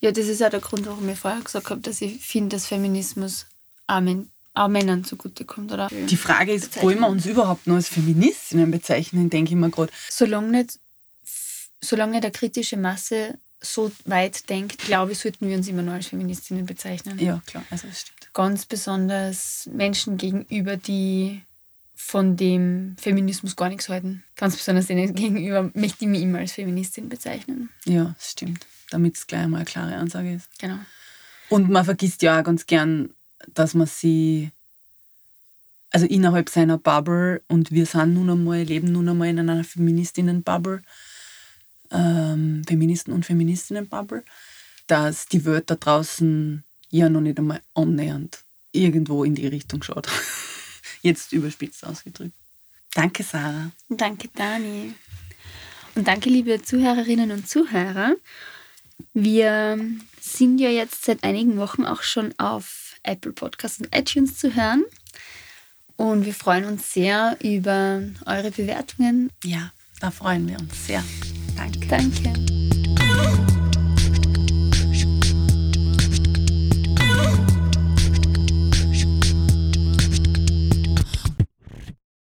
Ja, 0.00 0.12
das 0.12 0.26
ist 0.26 0.42
auch 0.42 0.50
der 0.50 0.60
Grund, 0.60 0.86
warum 0.86 1.08
ich 1.08 1.18
vorher 1.18 1.40
gesagt 1.40 1.70
habe, 1.70 1.80
dass 1.80 2.00
ich 2.00 2.24
finde, 2.24 2.56
dass 2.56 2.66
Feminismus 2.66 3.46
auch, 3.86 4.00
auch 4.54 4.68
Männern 4.68 5.04
zugutekommt. 5.04 5.72
Oder? 5.72 5.88
Die 5.88 6.16
Frage 6.16 6.52
ist, 6.52 6.80
wollen 6.82 7.00
wir 7.00 7.08
uns 7.08 7.26
überhaupt 7.26 7.66
noch 7.66 7.74
als 7.74 7.88
Feministinnen 7.88 8.70
bezeichnen, 8.70 9.28
denke 9.28 9.50
ich 9.50 9.56
mir 9.56 9.70
gerade. 9.70 9.92
Solange 10.08 10.48
nicht, 10.48 10.78
solange 11.80 12.12
nicht 12.12 12.24
der 12.24 12.30
kritische 12.30 12.76
Masse 12.76 13.38
so 13.60 13.90
weit 14.04 14.48
denkt, 14.48 14.78
glaube 14.78 15.12
ich, 15.12 15.18
sollten 15.18 15.48
wir 15.48 15.56
uns 15.56 15.66
immer 15.66 15.82
nur 15.82 15.94
als 15.94 16.06
Feministinnen 16.06 16.64
bezeichnen. 16.64 17.18
Ja, 17.18 17.42
klar, 17.44 17.64
also 17.70 17.88
das 17.88 18.02
stimmt. 18.02 18.32
Ganz 18.32 18.66
besonders 18.66 19.68
Menschen 19.72 20.16
gegenüber, 20.16 20.76
die 20.76 21.42
von 22.00 22.36
dem 22.36 22.94
Feminismus 22.96 23.56
gar 23.56 23.68
nichts 23.68 23.88
halten. 23.88 24.22
Ganz 24.36 24.56
besonders 24.56 24.86
denen 24.86 25.14
gegenüber 25.14 25.70
möchte 25.74 26.04
ich 26.04 26.08
mich 26.08 26.22
immer 26.22 26.38
als 26.38 26.52
Feministin 26.52 27.08
bezeichnen. 27.08 27.70
Ja, 27.84 28.14
das 28.16 28.30
stimmt. 28.30 28.66
Damit 28.90 29.16
es 29.16 29.26
gleich 29.26 29.46
mal 29.48 29.58
eine 29.58 29.66
klare 29.66 29.96
Ansage 29.96 30.32
ist. 30.32 30.48
Genau. 30.60 30.78
Und 31.50 31.68
man 31.68 31.84
vergisst 31.84 32.22
ja 32.22 32.38
auch 32.38 32.44
ganz 32.44 32.66
gern, 32.66 33.10
dass 33.52 33.74
man 33.74 33.88
sie, 33.88 34.52
also 35.90 36.06
innerhalb 36.06 36.48
seiner 36.48 36.78
Bubble, 36.78 37.42
und 37.48 37.72
wir 37.72 37.84
sind 37.84 38.14
nun 38.14 38.30
einmal, 38.30 38.62
leben 38.62 38.92
nun 38.92 39.08
einmal 39.08 39.28
in 39.28 39.40
einer 39.40 39.64
Feministinnen-Bubble, 39.64 40.82
ähm, 41.90 42.62
Feministen- 42.66 43.12
und 43.12 43.26
Feministinnen-Bubble, 43.26 44.22
dass 44.86 45.26
die 45.26 45.44
Welt 45.44 45.68
da 45.68 45.74
draußen 45.74 46.62
ja 46.90 47.08
noch 47.08 47.20
nicht 47.20 47.38
einmal 47.38 47.60
annähernd 47.74 48.44
irgendwo 48.70 49.24
in 49.24 49.34
die 49.34 49.48
Richtung 49.48 49.82
schaut. 49.82 50.08
Jetzt 51.02 51.32
überspitzt 51.32 51.84
ausgedrückt. 51.84 52.34
Danke, 52.94 53.22
Sarah. 53.22 53.70
Danke, 53.88 54.28
Dani. 54.34 54.94
Und 55.94 56.06
danke, 56.06 56.30
liebe 56.30 56.62
Zuhörerinnen 56.62 57.30
und 57.30 57.48
Zuhörer. 57.48 58.14
Wir 59.14 59.78
sind 60.20 60.58
ja 60.58 60.70
jetzt 60.70 61.04
seit 61.04 61.24
einigen 61.24 61.56
Wochen 61.56 61.84
auch 61.84 62.02
schon 62.02 62.34
auf 62.38 62.96
Apple 63.02 63.32
Podcasts 63.32 63.80
und 63.80 63.94
iTunes 63.94 64.38
zu 64.38 64.54
hören. 64.54 64.84
Und 65.96 66.24
wir 66.24 66.34
freuen 66.34 66.64
uns 66.64 66.92
sehr 66.92 67.36
über 67.42 68.02
eure 68.26 68.50
Bewertungen. 68.50 69.30
Ja, 69.42 69.72
da 70.00 70.10
freuen 70.10 70.48
wir 70.48 70.58
uns 70.58 70.86
sehr. 70.86 71.02
Danke. 71.56 71.88
Danke. 71.88 73.57